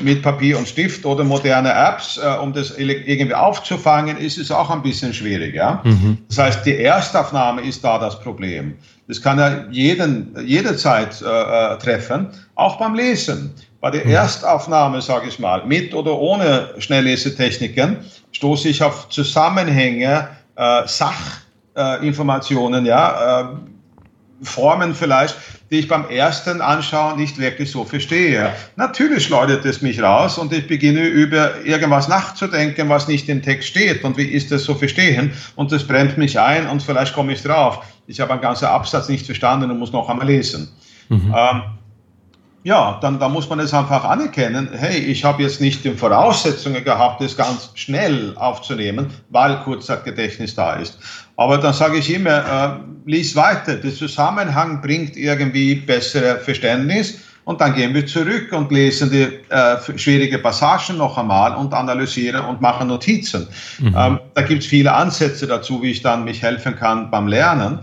mit 0.00 0.22
Papier 0.22 0.58
und 0.58 0.66
Stift 0.66 1.04
oder 1.04 1.24
moderne 1.24 1.72
Apps, 1.72 2.16
äh, 2.16 2.26
um 2.40 2.52
das 2.52 2.76
irgendwie 2.78 3.34
aufzufangen, 3.34 4.16
ist 4.16 4.38
es 4.38 4.50
auch 4.50 4.70
ein 4.70 4.82
bisschen 4.82 5.12
schwierig. 5.12 5.54
Ja? 5.54 5.82
Mhm. 5.84 6.18
Das 6.28 6.38
heißt, 6.38 6.66
die 6.66 6.78
Erstaufnahme 6.78 7.62
ist 7.62 7.84
da 7.84 7.98
das 7.98 8.18
Problem. 8.18 8.74
Das 9.08 9.20
kann 9.20 9.38
er 9.38 9.68
jeden, 9.70 10.34
jederzeit 10.46 11.20
äh, 11.20 11.26
äh, 11.26 11.78
treffen, 11.78 12.28
auch 12.54 12.78
beim 12.78 12.94
Lesen. 12.94 13.52
Bei 13.80 13.90
der 13.90 14.06
mhm. 14.06 14.12
Erstaufnahme, 14.12 15.02
sage 15.02 15.28
ich 15.28 15.38
mal, 15.38 15.66
mit 15.66 15.94
oder 15.94 16.18
ohne 16.18 16.70
Schnelllesetechniken, 16.78 17.98
stoße 18.32 18.70
ich 18.70 18.82
auf 18.82 19.10
Zusammenhänge, 19.10 20.28
äh, 20.56 20.82
Sachinformationen, 20.86 22.86
ja, 22.86 23.42
äh, 23.42 23.44
Formen 24.42 24.94
vielleicht, 24.94 25.36
die 25.74 25.80
ich 25.80 25.88
beim 25.88 26.08
ersten 26.08 26.60
Anschauen 26.60 27.18
nicht 27.18 27.36
wirklich 27.36 27.68
so 27.68 27.84
verstehe. 27.84 28.52
Natürlich 28.76 29.24
schleudert 29.24 29.64
es 29.64 29.82
mich 29.82 30.00
raus 30.00 30.38
und 30.38 30.52
ich 30.52 30.68
beginne 30.68 31.04
über 31.04 31.64
irgendwas 31.64 32.06
nachzudenken, 32.06 32.88
was 32.88 33.08
nicht 33.08 33.28
im 33.28 33.42
Text 33.42 33.70
steht 33.70 34.04
und 34.04 34.16
wie 34.16 34.22
ist 34.22 34.52
das 34.52 34.62
so 34.62 34.76
verstehen 34.76 35.32
und 35.56 35.72
das 35.72 35.84
bremst 35.84 36.16
mich 36.16 36.38
ein 36.38 36.68
und 36.68 36.80
vielleicht 36.80 37.12
komme 37.12 37.32
ich 37.32 37.42
drauf. 37.42 37.84
Ich 38.06 38.20
habe 38.20 38.34
einen 38.34 38.40
ganzen 38.40 38.66
Absatz 38.66 39.08
nicht 39.08 39.26
verstanden 39.26 39.68
und 39.68 39.80
muss 39.80 39.92
noch 39.92 40.08
einmal 40.08 40.28
lesen. 40.28 40.68
Mhm. 41.08 41.34
Ähm, 41.36 41.62
ja, 42.64 42.98
dann, 43.02 43.18
dann 43.18 43.30
muss 43.30 43.48
man 43.48 43.60
es 43.60 43.74
einfach 43.74 44.04
anerkennen, 44.04 44.70
hey, 44.72 44.98
ich 44.98 45.22
habe 45.22 45.42
jetzt 45.42 45.60
nicht 45.60 45.84
die 45.84 45.90
Voraussetzungen 45.90 46.82
gehabt, 46.82 47.20
das 47.20 47.36
ganz 47.36 47.70
schnell 47.74 48.32
aufzunehmen, 48.36 49.10
weil 49.28 49.60
Kurzzeitgedächtnis 49.60 50.54
da 50.54 50.74
ist. 50.74 50.98
Aber 51.36 51.58
dann 51.58 51.74
sage 51.74 51.98
ich 51.98 52.12
immer, 52.12 52.80
äh, 53.06 53.10
lies 53.10 53.36
weiter, 53.36 53.76
der 53.76 53.94
Zusammenhang 53.94 54.80
bringt 54.80 55.14
irgendwie 55.14 55.74
bessere 55.74 56.38
Verständnis 56.38 57.18
und 57.44 57.60
dann 57.60 57.74
gehen 57.74 57.92
wir 57.92 58.06
zurück 58.06 58.50
und 58.52 58.72
lesen 58.72 59.10
die 59.10 59.28
äh, 59.50 59.98
schwierige 59.98 60.38
Passagen 60.38 60.96
noch 60.96 61.18
einmal 61.18 61.54
und 61.54 61.74
analysieren 61.74 62.46
und 62.46 62.62
machen 62.62 62.88
Notizen. 62.88 63.46
Mhm. 63.78 63.94
Ähm, 63.94 64.20
da 64.32 64.40
gibt 64.40 64.62
es 64.62 64.68
viele 64.68 64.94
Ansätze 64.94 65.46
dazu, 65.46 65.82
wie 65.82 65.90
ich 65.90 66.00
dann 66.00 66.24
mich 66.24 66.40
helfen 66.42 66.76
kann 66.76 67.10
beim 67.10 67.28
Lernen. 67.28 67.80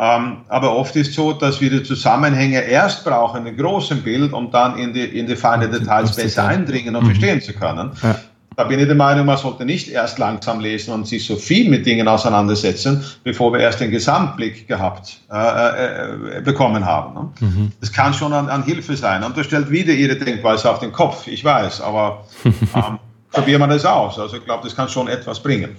Ähm, 0.00 0.38
aber 0.48 0.76
oft 0.76 0.94
ist 0.94 1.08
es 1.08 1.14
so, 1.16 1.32
dass 1.32 1.60
wir 1.60 1.70
die 1.70 1.82
Zusammenhänge 1.82 2.60
erst 2.60 3.04
brauchen, 3.04 3.46
in 3.46 3.56
großem 3.56 4.02
Bild, 4.02 4.32
um 4.32 4.50
dann 4.50 4.78
in 4.78 4.92
die, 4.94 5.04
in 5.04 5.26
die 5.26 5.34
feinen 5.34 5.72
Details 5.72 6.14
besser 6.14 6.46
eindringen 6.46 6.94
und 6.94 7.02
mhm. 7.02 7.08
verstehen 7.08 7.40
zu 7.40 7.52
können. 7.52 7.90
Ja. 8.02 8.16
Da 8.58 8.64
bin 8.64 8.80
ich 8.80 8.86
der 8.86 8.96
Meinung, 8.96 9.26
man 9.26 9.36
sollte 9.36 9.64
nicht 9.64 9.88
erst 9.88 10.18
langsam 10.18 10.58
lesen 10.58 10.92
und 10.92 11.06
sich 11.06 11.24
so 11.24 11.36
viel 11.36 11.70
mit 11.70 11.86
Dingen 11.86 12.08
auseinandersetzen, 12.08 13.04
bevor 13.22 13.52
wir 13.52 13.60
erst 13.60 13.80
den 13.80 13.92
Gesamtblick 13.92 14.66
gehabt 14.66 15.20
äh, 15.32 16.38
äh, 16.38 16.40
bekommen 16.42 16.84
haben. 16.84 17.14
Ne? 17.14 17.30
Mhm. 17.38 17.72
Das 17.80 17.92
kann 17.92 18.12
schon 18.14 18.32
an, 18.32 18.48
an, 18.48 18.64
Hilfe 18.64 18.96
sein. 18.96 19.22
Und 19.22 19.36
das 19.36 19.46
stellt 19.46 19.70
wieder 19.70 19.92
Ihre 19.92 20.16
Denkweise 20.16 20.70
auf 20.70 20.80
den 20.80 20.92
Kopf, 20.92 21.28
ich 21.28 21.44
weiß, 21.44 21.80
aber 21.80 22.24
ähm, 22.44 22.98
probieren 23.30 23.60
wir 23.60 23.68
das 23.68 23.84
aus. 23.84 24.18
Also 24.18 24.36
ich 24.36 24.44
glaube, 24.44 24.64
das 24.64 24.74
kann 24.74 24.88
schon 24.88 25.06
etwas 25.06 25.40
bringen. 25.40 25.76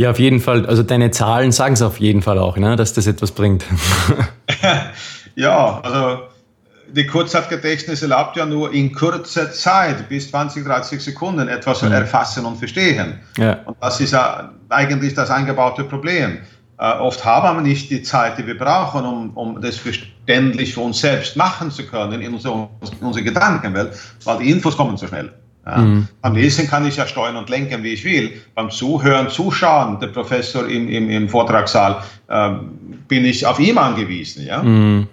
Ja, 0.00 0.12
auf 0.12 0.18
jeden 0.18 0.40
Fall. 0.40 0.64
Also 0.64 0.82
deine 0.82 1.10
Zahlen 1.10 1.52
sagen 1.52 1.74
es 1.74 1.82
auf 1.82 2.00
jeden 2.00 2.22
Fall 2.22 2.38
auch, 2.38 2.56
ne, 2.56 2.74
dass 2.74 2.94
das 2.94 3.06
etwas 3.06 3.32
bringt. 3.32 3.66
ja, 5.34 5.78
also 5.82 6.22
die 6.90 7.06
Kurzzeitgedächtnis 7.06 8.00
erlaubt 8.00 8.34
ja 8.38 8.46
nur 8.46 8.72
in 8.72 8.94
kurzer 8.94 9.52
Zeit, 9.52 10.08
bis 10.08 10.30
20, 10.30 10.64
30 10.64 11.02
Sekunden, 11.02 11.48
etwas 11.48 11.80
zu 11.80 11.86
mhm. 11.86 11.92
erfassen 11.92 12.46
und 12.46 12.56
verstehen. 12.56 13.20
Ja. 13.36 13.58
Und 13.66 13.76
das 13.82 14.00
ist 14.00 14.12
ja 14.12 14.54
eigentlich 14.70 15.12
das 15.12 15.30
eingebaute 15.30 15.84
Problem. 15.84 16.38
Äh, 16.78 16.92
oft 16.92 17.22
haben 17.26 17.58
wir 17.58 17.62
nicht 17.62 17.90
die 17.90 18.02
Zeit, 18.02 18.38
die 18.38 18.46
wir 18.46 18.56
brauchen, 18.56 19.04
um, 19.04 19.30
um 19.36 19.60
das 19.60 19.76
verständlich 19.76 20.72
für 20.72 20.80
uns 20.80 20.98
selbst 20.98 21.36
machen 21.36 21.70
zu 21.70 21.84
können 21.84 22.22
in 22.22 22.32
unserer, 22.32 22.70
in 22.98 23.06
unserer 23.06 23.24
Gedankenwelt, 23.24 23.92
weil 24.24 24.38
die 24.38 24.50
Infos 24.50 24.78
kommen 24.78 24.96
zu 24.96 25.06
schnell. 25.06 25.30
Ja. 25.66 25.78
Mhm. 25.78 26.08
Beim 26.22 26.34
Lesen 26.34 26.66
kann 26.66 26.86
ich 26.86 26.96
ja 26.96 27.06
steuern 27.06 27.36
und 27.36 27.50
lenken, 27.50 27.82
wie 27.82 27.92
ich 27.92 28.04
will. 28.04 28.32
Beim 28.54 28.70
Zuhören, 28.70 29.28
Zuschauen, 29.28 30.00
der 30.00 30.08
Professor 30.08 30.66
im, 30.66 30.88
im, 30.88 31.10
im 31.10 31.28
Vortragssaal, 31.28 32.02
äh, 32.28 32.50
bin 33.08 33.24
ich 33.24 33.44
auf 33.44 33.58
ihm 33.60 33.78
angewiesen. 33.78 34.46
Ja? 34.46 34.62
Mhm. 34.62 35.06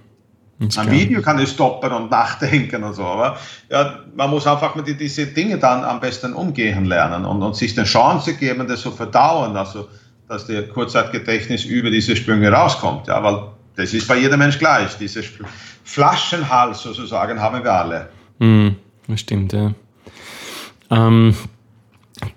Ein 0.60 0.92
Video 0.92 1.22
kann 1.22 1.38
ich 1.40 1.50
stoppen 1.50 1.92
und 1.92 2.10
nachdenken 2.12 2.84
und 2.84 2.94
so, 2.96 3.04
aber 3.04 3.38
ja, 3.70 4.00
man 4.16 4.32
muss 4.32 4.48
einfach 4.48 4.74
mit 4.74 5.00
diese 5.00 5.28
Dinge 5.28 5.60
dann 5.60 5.84
am 5.84 6.00
besten 6.00 6.34
umgehen 6.34 6.86
lernen 6.86 7.26
und, 7.26 7.44
und 7.44 7.56
sich 7.56 7.78
eine 7.78 7.86
Chance 7.86 8.34
geben, 8.34 8.68
das 8.68 8.82
zu 8.82 8.90
verdauen, 8.90 9.56
also 9.56 9.88
dass 10.28 10.48
der 10.48 10.68
Kurzzeitgedächtnis 10.68 11.64
über 11.64 11.92
diese 11.92 12.16
Sprünge 12.16 12.52
rauskommt, 12.52 13.08
ja, 13.08 13.24
weil 13.24 13.44
das 13.76 13.94
ist 13.94 14.08
bei 14.08 14.18
jedem 14.18 14.40
Mensch 14.40 14.58
gleich. 14.58 14.98
Diese 14.98 15.22
Flaschenhals 15.84 16.82
sozusagen 16.82 17.40
haben 17.40 17.64
wir 17.64 17.72
alle. 17.72 18.10
Mm, 18.40 18.70
das 19.08 19.20
stimmt, 19.20 19.54
ja. 19.54 19.72
Ähm, 20.90 21.36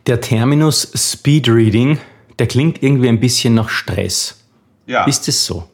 der 0.06 0.20
Terminus 0.20 0.92
Speed 0.94 1.48
Reading, 1.48 1.98
der 2.38 2.46
klingt 2.46 2.82
irgendwie 2.82 3.08
ein 3.08 3.20
bisschen 3.20 3.54
nach 3.54 3.68
Stress. 3.68 4.44
Ja. 4.86 5.04
Ist 5.04 5.28
es 5.28 5.44
so? 5.44 5.68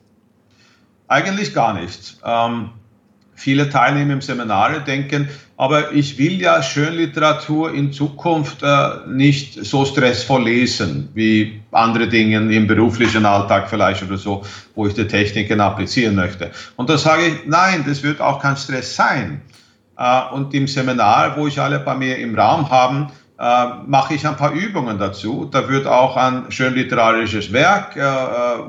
Eigentlich 1.09 1.55
gar 1.55 1.75
nicht. 1.75 2.19
Ähm, 2.25 2.71
viele 3.35 3.71
Teilnehmer 3.71 4.15
im 4.15 4.21
Seminar 4.21 4.81
denken, 4.81 5.29
aber 5.57 5.93
ich 5.93 6.19
will 6.19 6.41
ja 6.41 6.63
Schönliteratur 6.63 7.73
in 7.73 7.93
Zukunft 7.93 8.63
äh, 8.63 9.07
nicht 9.07 9.65
so 9.65 9.85
stressvoll 9.85 10.45
lesen 10.45 11.09
wie 11.15 11.61
andere 11.71 12.09
Dinge 12.09 12.37
im 12.55 12.67
beruflichen 12.67 13.25
Alltag 13.25 13.71
vielleicht 13.71 14.03
oder 14.03 14.19
so, 14.19 14.45
wo 14.75 14.87
ich 14.87 14.95
die 14.95 15.07
Techniken 15.07 15.61
applizieren 15.61 16.17
möchte. 16.17 16.51
Und 16.77 16.91
da 16.91 16.99
sage 16.99 17.27
ich, 17.27 17.35
nein, 17.47 17.85
das 17.87 18.03
wird 18.03 18.21
auch 18.21 18.41
kein 18.41 18.57
Stress 18.57 18.97
sein. 18.97 19.41
Äh, 19.99 20.35
und 20.35 20.53
im 20.55 20.67
Seminar, 20.67 21.37
wo 21.37 21.47
ich 21.47 21.61
alle 21.61 21.81
bei 21.81 21.95
mir 21.95 22.19
im 22.19 22.39
Raum 22.39 22.71
haben, 22.71 23.11
äh, 23.39 23.67
mache 23.87 24.15
ich 24.15 24.27
ein 24.27 24.37
paar 24.37 24.53
Übungen 24.53 24.99
dazu. 24.99 25.49
Da 25.51 25.69
wird 25.69 25.87
auch 25.87 26.17
ein 26.17 26.51
schön 26.51 26.75
literarisches 26.75 27.53
Werk 27.53 27.97
äh, 27.97 28.03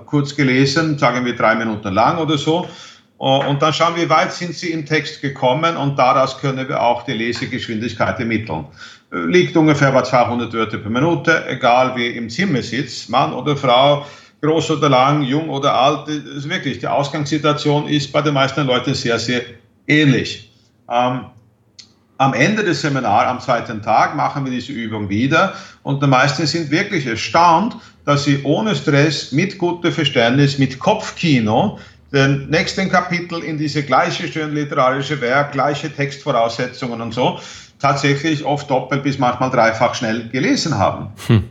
kurz 0.06 0.36
gelesen, 0.36 0.98
sagen 0.98 1.26
wir 1.26 1.36
drei 1.36 1.56
Minuten 1.56 1.94
lang 1.94 2.18
oder 2.18 2.38
so. 2.38 2.68
Und 3.20 3.64
dann 3.64 3.74
schauen 3.74 3.96
wir, 3.96 4.06
wie 4.06 4.10
weit 4.12 4.32
sind 4.32 4.54
Sie 4.54 4.70
im 4.70 4.86
Text 4.86 5.22
gekommen 5.22 5.76
und 5.76 5.98
daraus 5.98 6.38
können 6.38 6.70
wir 6.70 6.80
auch 6.80 7.02
die 7.02 7.14
Lesegeschwindigkeit 7.14 8.20
ermitteln. 8.20 8.66
Liegt 9.10 9.58
ungefähr 9.58 9.92
bei 9.92 10.04
200 10.04 10.54
Wörter 10.54 10.78
per 10.78 10.92
Minute, 10.92 11.44
egal 11.48 11.96
wie 11.96 12.10
im 12.10 12.30
Zimmer 12.30 12.62
sitzt, 12.62 13.10
Mann 13.10 13.34
oder 13.34 13.58
Frau, 13.58 14.06
groß 14.44 14.70
oder 14.70 14.90
lang, 14.90 15.24
jung 15.24 15.50
oder 15.50 15.74
alt. 15.74 16.08
Wirklich, 16.08 16.78
die 16.78 16.88
Ausgangssituation 16.88 17.88
ist 17.88 18.12
bei 18.12 18.22
den 18.22 18.36
meisten 18.36 18.68
Leuten 18.68 18.94
sehr, 18.94 19.18
sehr 19.18 19.42
ähnlich. 19.88 20.47
Ähm, 20.90 21.26
am 22.18 22.34
Ende 22.34 22.64
des 22.64 22.82
Seminars, 22.82 23.28
am 23.28 23.40
zweiten 23.40 23.82
Tag, 23.82 24.16
machen 24.16 24.44
wir 24.46 24.52
diese 24.52 24.72
Übung 24.72 25.10
wieder 25.10 25.54
und 25.84 26.02
die 26.02 26.08
meisten 26.08 26.48
sind 26.48 26.72
wirklich 26.72 27.06
erstaunt, 27.06 27.76
dass 28.06 28.24
sie 28.24 28.42
ohne 28.44 28.76
Stress, 28.76 29.32
mit 29.32 29.58
gutem 29.58 29.92
Verständnis, 29.92 30.58
mit 30.58 30.80
Kopfkino 30.80 31.78
den 32.12 32.50
nächsten 32.50 32.90
Kapitel 32.90 33.44
in 33.44 33.58
diese 33.58 33.84
gleiche 33.84 34.28
schön 34.28 34.54
literarische 34.54 35.20
Werk, 35.22 35.52
gleiche 35.52 35.94
Textvoraussetzungen 35.94 37.02
und 37.02 37.14
so, 37.14 37.40
tatsächlich 37.80 38.46
oft 38.46 38.70
doppelt 38.70 39.04
bis 39.04 39.20
manchmal 39.20 39.52
dreifach 39.52 39.94
schnell 39.94 40.30
gelesen 40.30 40.78
haben. 40.78 41.10
Hm. 41.28 41.44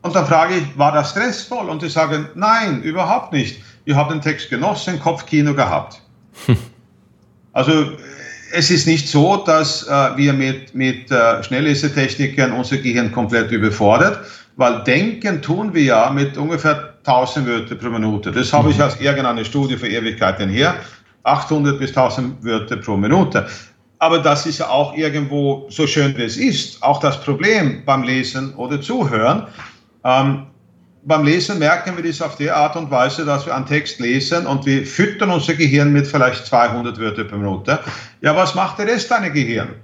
Und 0.00 0.16
dann 0.16 0.26
frage 0.26 0.56
ich, 0.56 0.78
war 0.78 0.92
das 0.92 1.10
stressvoll? 1.10 1.68
Und 1.68 1.82
die 1.82 1.88
sagen, 1.88 2.28
nein, 2.34 2.82
überhaupt 2.82 3.32
nicht. 3.32 3.62
Ich 3.84 3.94
habe 3.94 4.12
den 4.12 4.20
Text 4.20 4.50
genossen, 4.50 4.98
Kopfkino 4.98 5.54
gehabt. 5.54 6.00
Hm. 6.46 6.56
Also 7.52 7.92
es 8.52 8.70
ist 8.70 8.86
nicht 8.86 9.08
so, 9.08 9.38
dass 9.38 9.86
äh, 9.86 10.16
wir 10.16 10.32
mit, 10.32 10.74
mit 10.74 11.10
äh, 11.10 11.42
Schnelllesetechniken 11.42 12.52
unser 12.52 12.76
Gehirn 12.76 13.10
komplett 13.10 13.50
überfordert, 13.50 14.20
weil 14.56 14.84
denken 14.84 15.40
tun 15.40 15.72
wir 15.72 15.82
ja 15.82 16.10
mit 16.10 16.36
ungefähr 16.36 16.94
1000 17.04 17.46
Wörter 17.46 17.74
pro 17.74 17.88
Minute. 17.88 18.30
Das 18.30 18.52
habe 18.52 18.70
ich 18.70 18.76
mhm. 18.76 18.84
aus 18.84 19.00
irgendeiner 19.00 19.44
Studie 19.44 19.76
für 19.76 19.88
Ewigkeiten 19.88 20.50
her. 20.50 20.74
800 21.24 21.78
bis 21.78 21.90
1000 21.90 22.44
Wörter 22.44 22.76
pro 22.76 22.96
Minute. 22.96 23.46
Aber 23.98 24.18
das 24.18 24.46
ist 24.46 24.58
ja 24.58 24.68
auch 24.68 24.96
irgendwo 24.96 25.66
so 25.70 25.86
schön 25.86 26.16
wie 26.16 26.24
es 26.24 26.36
ist, 26.36 26.82
auch 26.82 26.98
das 27.00 27.20
Problem 27.20 27.82
beim 27.84 28.02
Lesen 28.02 28.52
oder 28.56 28.80
Zuhören. 28.80 29.46
Ähm, 30.04 30.46
beim 31.04 31.24
Lesen 31.24 31.58
merken 31.58 31.96
wir 31.96 32.04
das 32.04 32.22
auf 32.22 32.36
die 32.36 32.50
Art 32.50 32.76
und 32.76 32.90
Weise, 32.90 33.24
dass 33.24 33.46
wir 33.46 33.54
einen 33.54 33.66
Text 33.66 33.98
lesen 33.98 34.46
und 34.46 34.64
wir 34.66 34.86
füttern 34.86 35.30
unser 35.30 35.54
Gehirn 35.54 35.92
mit 35.92 36.06
vielleicht 36.06 36.46
200 36.46 36.98
Wörter 36.98 37.24
pro 37.24 37.36
Minute. 37.36 37.80
Ja, 38.20 38.36
was 38.36 38.54
macht 38.54 38.78
der 38.78 38.86
Rest 38.86 39.10
deiner 39.10 39.30
Gehirn? 39.30 39.74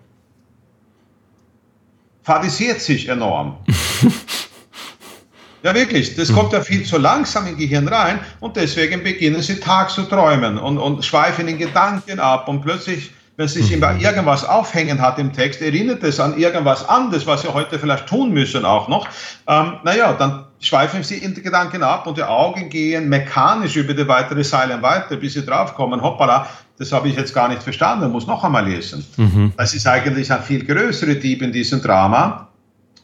Fadisiert 2.22 2.80
sich 2.80 3.08
enorm. 3.08 3.58
ja, 5.62 5.74
wirklich. 5.74 6.14
Das 6.14 6.32
kommt 6.32 6.52
ja 6.52 6.60
viel 6.60 6.84
zu 6.84 6.98
langsam 6.98 7.46
im 7.46 7.56
Gehirn 7.56 7.88
rein 7.88 8.20
und 8.40 8.56
deswegen 8.56 9.02
beginnen 9.02 9.42
sie 9.42 9.58
tags 9.58 9.94
zu 9.94 10.02
träumen 10.02 10.58
und, 10.58 10.78
und 10.78 11.04
schweifen 11.04 11.48
in 11.48 11.58
Gedanken 11.58 12.20
ab 12.20 12.48
und 12.48 12.60
plötzlich 12.60 13.10
wenn 13.38 13.46
sich 13.46 13.70
immer 13.70 13.92
mhm. 13.92 14.00
irgendwas 14.00 14.44
aufhängen 14.44 15.00
hat 15.00 15.18
im 15.20 15.32
Text, 15.32 15.62
erinnert 15.62 16.02
es 16.02 16.18
an 16.18 16.36
irgendwas 16.36 16.86
anderes, 16.88 17.24
was 17.24 17.42
Sie 17.42 17.48
heute 17.48 17.78
vielleicht 17.78 18.06
tun 18.08 18.32
müssen 18.32 18.64
auch 18.64 18.88
noch. 18.88 19.06
Ähm, 19.46 19.74
naja, 19.84 20.12
dann 20.12 20.44
schweifen 20.58 21.04
Sie 21.04 21.18
in 21.18 21.34
die 21.34 21.42
Gedanken 21.42 21.84
ab 21.84 22.08
und 22.08 22.18
die 22.18 22.24
Augen 22.24 22.68
gehen 22.68 23.08
mechanisch 23.08 23.76
über 23.76 23.94
die 23.94 24.08
weitere 24.08 24.42
Zeilen 24.42 24.82
weiter, 24.82 25.16
bis 25.16 25.34
Sie 25.34 25.46
draufkommen, 25.46 26.02
hoppala, 26.02 26.48
das 26.78 26.90
habe 26.92 27.08
ich 27.08 27.16
jetzt 27.16 27.32
gar 27.32 27.48
nicht 27.48 27.62
verstanden, 27.62 28.10
muss 28.10 28.26
noch 28.26 28.42
einmal 28.42 28.68
lesen. 28.68 29.06
Mhm. 29.16 29.52
Das 29.56 29.72
ist 29.72 29.86
eigentlich 29.86 30.32
ein 30.32 30.42
viel 30.42 30.64
größerer 30.64 31.14
Dieb 31.14 31.40
in 31.40 31.52
diesem 31.52 31.80
Drama 31.80 32.48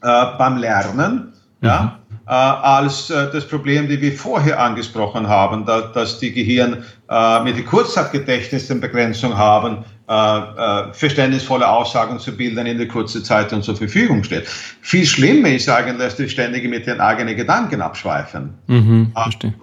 äh, 0.03 0.25
beim 0.37 0.57
Lernen. 0.57 1.33
Mhm. 1.61 1.69
Ja, 1.69 1.99
äh, 2.27 2.31
als 2.31 3.11
äh, 3.11 3.31
das 3.33 3.47
Problem, 3.47 3.89
das 3.89 4.01
wir 4.01 4.13
vorher 4.13 4.59
angesprochen 4.59 5.29
haben, 5.29 5.67
da, 5.67 5.83
dass 5.83 6.19
die 6.19 6.33
Gehirn 6.33 6.85
äh, 7.11 7.43
mit 7.43 7.57
der 7.57 7.65
Kurzzeitgedächtnis 7.65 8.71
eine 8.71 8.81
Begrenzung 8.81 9.37
haben, 9.37 9.85
äh, 10.07 10.13
äh, 10.13 10.93
verständnisvolle 10.93 11.67
Aussagen 11.67 12.19
zu 12.19 12.37
bilden 12.37 12.67
in 12.67 12.77
der 12.77 12.89
kurzen 12.89 13.25
Zeit 13.25 13.55
und 13.55 13.65
zur 13.65 13.75
Verfügung 13.75 14.23
steht. 14.23 14.47
Viel 14.83 15.07
schlimmer 15.07 15.49
ist 15.49 15.67
eigentlich, 15.69 15.97
dass 15.97 16.17
die 16.17 16.29
ständig 16.29 16.69
mit 16.69 16.87
den 16.87 17.01
eigenen 17.01 17.35
Gedanken 17.37 17.81
abschweifen. 17.81 18.53
Mhm, 18.67 19.13
ah, 19.15 19.23
verstehe. 19.23 19.55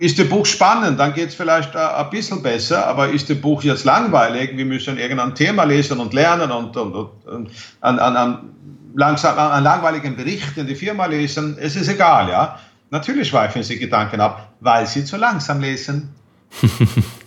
Ist 0.00 0.18
das 0.18 0.28
Buch 0.28 0.44
spannend, 0.44 0.98
dann 0.98 1.14
geht 1.14 1.28
es 1.28 1.36
vielleicht 1.36 1.76
äh, 1.76 1.78
ein 1.78 2.10
bisschen 2.10 2.42
besser, 2.42 2.84
aber 2.84 3.10
ist 3.10 3.30
das 3.30 3.40
Buch 3.40 3.62
jetzt 3.62 3.84
langweilig, 3.84 4.56
wir 4.56 4.64
müssen 4.64 4.98
irgendein 4.98 5.36
Thema 5.36 5.62
lesen 5.62 6.00
und 6.00 6.12
lernen 6.12 6.50
und, 6.50 6.76
und, 6.76 6.92
und, 6.92 7.26
und 7.26 7.50
an, 7.80 8.00
an, 8.00 8.16
an, 8.16 8.38
langsam, 8.96 9.38
an 9.38 9.62
langweiligen 9.62 10.16
Bericht 10.16 10.56
in 10.56 10.66
die 10.66 10.74
Firma 10.74 11.06
lesen, 11.06 11.56
es 11.60 11.76
ist 11.76 11.88
egal, 11.88 12.28
ja. 12.28 12.58
Natürlich 12.90 13.28
schweifen 13.28 13.62
sie 13.62 13.78
Gedanken 13.78 14.20
ab, 14.20 14.52
weil 14.58 14.84
sie 14.88 15.04
zu 15.04 15.16
langsam 15.16 15.60
lesen. 15.60 16.12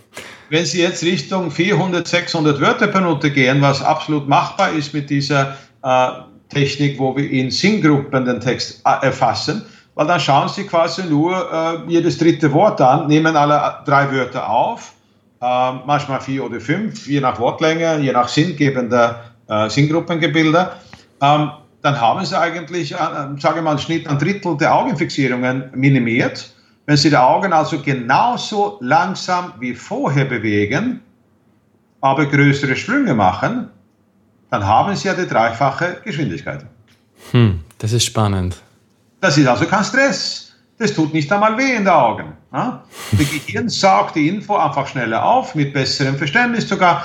wenn 0.50 0.66
Sie 0.66 0.82
jetzt 0.82 1.02
Richtung 1.02 1.50
400, 1.50 2.06
600 2.06 2.60
Wörter 2.60 2.88
per 2.88 3.00
Minute 3.00 3.30
gehen, 3.30 3.62
was 3.62 3.82
absolut 3.82 4.28
machbar 4.28 4.72
ist 4.72 4.92
mit 4.92 5.08
dieser 5.08 5.56
äh, 5.82 6.08
Technik, 6.48 6.98
wo 6.98 7.16
wir 7.16 7.30
in 7.30 7.50
Sinngruppen 7.50 8.24
den 8.24 8.40
Text 8.40 8.82
äh, 8.84 9.06
erfassen, 9.06 9.64
weil 9.94 10.08
dann 10.08 10.18
schauen 10.18 10.48
Sie 10.48 10.64
quasi 10.64 11.04
nur 11.04 11.34
äh, 11.52 11.90
jedes 11.90 12.18
dritte 12.18 12.52
Wort 12.52 12.80
an, 12.80 13.06
nehmen 13.06 13.36
alle 13.36 13.78
drei 13.86 14.10
Wörter 14.10 14.50
auf, 14.50 14.92
äh, 15.40 15.72
manchmal 15.86 16.20
vier 16.20 16.44
oder 16.44 16.60
fünf, 16.60 17.06
je 17.06 17.20
nach 17.20 17.38
Wortlänge, 17.38 18.00
je 18.00 18.12
nach 18.12 18.28
sinngebender 18.28 19.22
äh, 19.48 19.70
Sinngruppengebilde. 19.70 20.70
Ähm, 21.22 21.50
dann 21.82 22.00
haben 22.00 22.24
Sie 22.24 22.38
eigentlich, 22.38 22.92
äh, 22.92 22.96
sage 23.38 23.58
ich 23.58 23.62
mal, 23.62 23.70
einen 23.70 23.78
Schnitt 23.78 24.08
ein 24.08 24.18
Drittel 24.18 24.56
der 24.56 24.74
Augenfixierungen 24.74 25.70
minimiert 25.76 26.52
wenn 26.86 26.96
Sie 26.96 27.10
die 27.10 27.16
Augen 27.16 27.52
also 27.52 27.80
genauso 27.80 28.78
langsam 28.80 29.52
wie 29.60 29.74
vorher 29.74 30.24
bewegen, 30.24 31.00
aber 32.00 32.26
größere 32.26 32.74
Sprünge 32.76 33.14
machen, 33.14 33.70
dann 34.50 34.66
haben 34.66 34.96
Sie 34.96 35.08
ja 35.08 35.14
die 35.14 35.26
dreifache 35.26 35.98
Geschwindigkeit. 36.04 36.64
Hm, 37.30 37.60
das 37.78 37.92
ist 37.92 38.04
spannend. 38.04 38.56
Das 39.20 39.36
ist 39.36 39.46
also 39.46 39.66
kein 39.66 39.84
Stress. 39.84 40.52
Das 40.78 40.94
tut 40.94 41.12
nicht 41.12 41.30
einmal 41.30 41.58
weh 41.58 41.72
in 41.72 41.84
den 41.84 41.88
Augen. 41.88 42.32
Ja? 42.52 42.82
Das 43.12 43.30
Gehirn 43.30 43.68
saugt 43.68 44.16
die 44.16 44.28
Info 44.28 44.56
einfach 44.56 44.86
schneller 44.86 45.22
auf, 45.22 45.54
mit 45.54 45.74
besserem 45.74 46.16
Verständnis 46.16 46.68
sogar. 46.68 47.04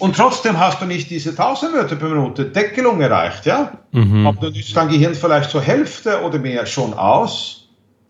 Und 0.00 0.16
trotzdem 0.16 0.58
hast 0.58 0.80
du 0.80 0.86
nicht 0.86 1.08
diese 1.10 1.30
1000 1.30 1.74
Wörter 1.74 1.96
per 1.96 2.08
Minute 2.08 2.46
Deckelung 2.46 3.00
erreicht. 3.00 3.46
Ja? 3.46 3.72
Mhm. 3.92 4.26
Aber 4.26 4.40
dann 4.40 4.54
ist 4.54 4.76
dein 4.76 4.88
Gehirn 4.88 5.14
vielleicht 5.14 5.50
zur 5.50 5.62
Hälfte 5.62 6.22
oder 6.22 6.38
mehr 6.38 6.66
schon 6.66 6.92
aus. 6.92 7.57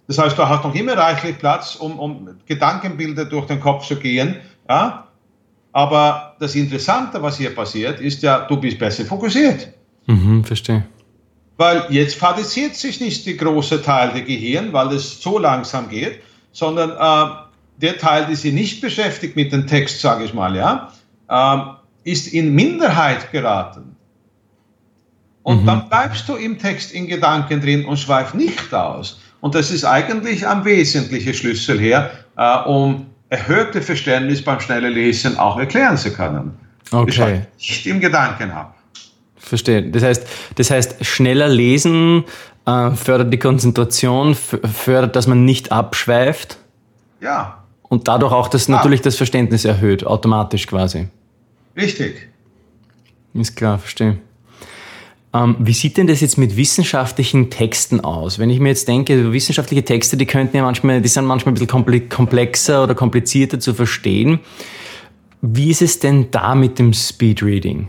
Das 0.09 0.18
heißt, 0.18 0.38
du 0.38 0.49
hast 0.49 0.64
noch 0.64 0.75
immer 0.75 0.97
reichlich 0.97 1.38
Platz, 1.38 1.77
um, 1.77 1.99
um 1.99 2.29
Gedankenbilder 2.47 3.27
durch 3.27 3.47
den 3.47 3.61
Kopf 3.61 3.87
zu 3.87 3.97
gehen. 3.97 4.37
Ja? 4.68 5.07
Aber 5.73 6.35
das 6.40 6.55
Interessante, 6.55 7.23
was 7.23 7.37
hier 7.37 7.55
passiert, 7.55 8.01
ist 8.01 8.23
ja, 8.23 8.40
du 8.40 8.57
bist 8.57 8.79
besser 8.79 9.05
fokussiert. 9.05 9.68
Mhm, 10.07 10.42
verstehe. 10.42 10.85
Weil 11.59 11.85
jetzt 11.90 12.16
fadisiert 12.16 12.75
sich 12.75 13.01
nicht 13.01 13.27
die 13.27 13.37
große 13.37 13.83
Teil 13.83 14.12
der 14.12 14.23
Gehirn, 14.23 14.73
weil 14.73 14.92
es 14.94 15.21
so 15.21 15.38
langsam 15.38 15.90
geht, 15.90 16.21
sondern 16.53 16.90
äh, 16.90 17.35
der 17.77 17.99
Teil, 17.99 18.27
der 18.27 18.37
sich 18.37 18.55
nicht 18.55 18.81
beschäftigt 18.81 19.37
mit 19.37 19.53
dem 19.53 19.66
Text, 19.66 20.01
sage 20.01 20.25
ich 20.25 20.33
mal, 20.33 20.57
ja, 20.57 20.90
äh, 21.29 22.11
ist 22.11 22.29
in 22.29 22.55
Minderheit 22.55 23.31
geraten. 23.31 23.94
Und 25.42 25.62
mhm. 25.62 25.66
dann 25.66 25.88
bleibst 25.88 26.29
du 26.29 26.37
im 26.37 26.59
Text 26.59 26.92
in 26.92 27.07
Gedanken 27.07 27.61
drin 27.61 27.85
und 27.85 27.99
schweif 27.99 28.33
nicht 28.33 28.73
aus. 28.73 29.21
Und 29.40 29.55
das 29.55 29.70
ist 29.70 29.85
eigentlich 29.85 30.46
ein 30.46 30.64
wesentlicher 30.64 31.33
Schlüssel 31.33 31.79
her, 31.79 32.11
äh, 32.37 32.59
um 32.68 33.07
erhöhte 33.29 33.83
Verständnis 33.83 34.42
beim 34.42 34.61
schnellen 34.61 34.92
Lesen 34.92 35.38
auch 35.38 35.59
erklären 35.59 35.96
zu 35.96 36.12
können. 36.12 36.59
Okay. 36.90 37.42
Nicht 37.59 37.87
im 37.87 38.01
Gedanken 38.01 38.55
habe. 38.55 38.72
Verstehe. 39.37 39.83
Das 39.83 40.03
heißt, 40.03 40.27
das 40.57 40.70
heißt 40.70 41.05
schneller 41.05 41.48
lesen 41.48 42.24
äh, 42.68 42.90
fördert 42.90 43.33
die 43.33 43.38
Konzentration, 43.38 44.35
fördert, 44.35 45.16
dass 45.16 45.27
man 45.27 45.44
nicht 45.44 45.72
abschweift. 45.72 46.59
Ja. 47.20 47.64
Und 47.83 48.09
dadurch 48.09 48.33
auch 48.33 48.48
das, 48.48 48.68
natürlich 48.68 49.01
das 49.01 49.16
Verständnis 49.16 49.64
erhöht, 49.64 50.07
automatisch 50.07 50.66
quasi. 50.66 51.09
Richtig. 51.77 52.29
Ist 53.33 53.57
klar, 53.57 53.79
verstehe. 53.79 54.18
Ähm, 55.34 55.56
wie 55.58 55.72
sieht 55.72 55.96
denn 55.96 56.06
das 56.06 56.20
jetzt 56.20 56.38
mit 56.38 56.56
wissenschaftlichen 56.56 57.50
Texten 57.50 58.00
aus? 58.00 58.38
Wenn 58.38 58.48
ich 58.50 58.60
mir 58.60 58.70
jetzt 58.70 58.88
denke, 58.88 59.32
wissenschaftliche 59.32 59.84
Texte, 59.84 60.16
die 60.16 60.26
könnten 60.26 60.56
ja 60.56 60.62
manchmal, 60.62 61.02
die 61.02 61.08
sind 61.08 61.26
manchmal 61.26 61.52
ein 61.52 61.54
bisschen 61.54 62.08
komplexer 62.08 62.84
oder 62.84 62.94
komplizierter 62.94 63.60
zu 63.60 63.74
verstehen. 63.74 64.40
Wie 65.42 65.70
ist 65.70 65.82
es 65.82 65.98
denn 65.98 66.30
da 66.30 66.54
mit 66.54 66.78
dem 66.78 66.92
Speedreading? 66.92 67.88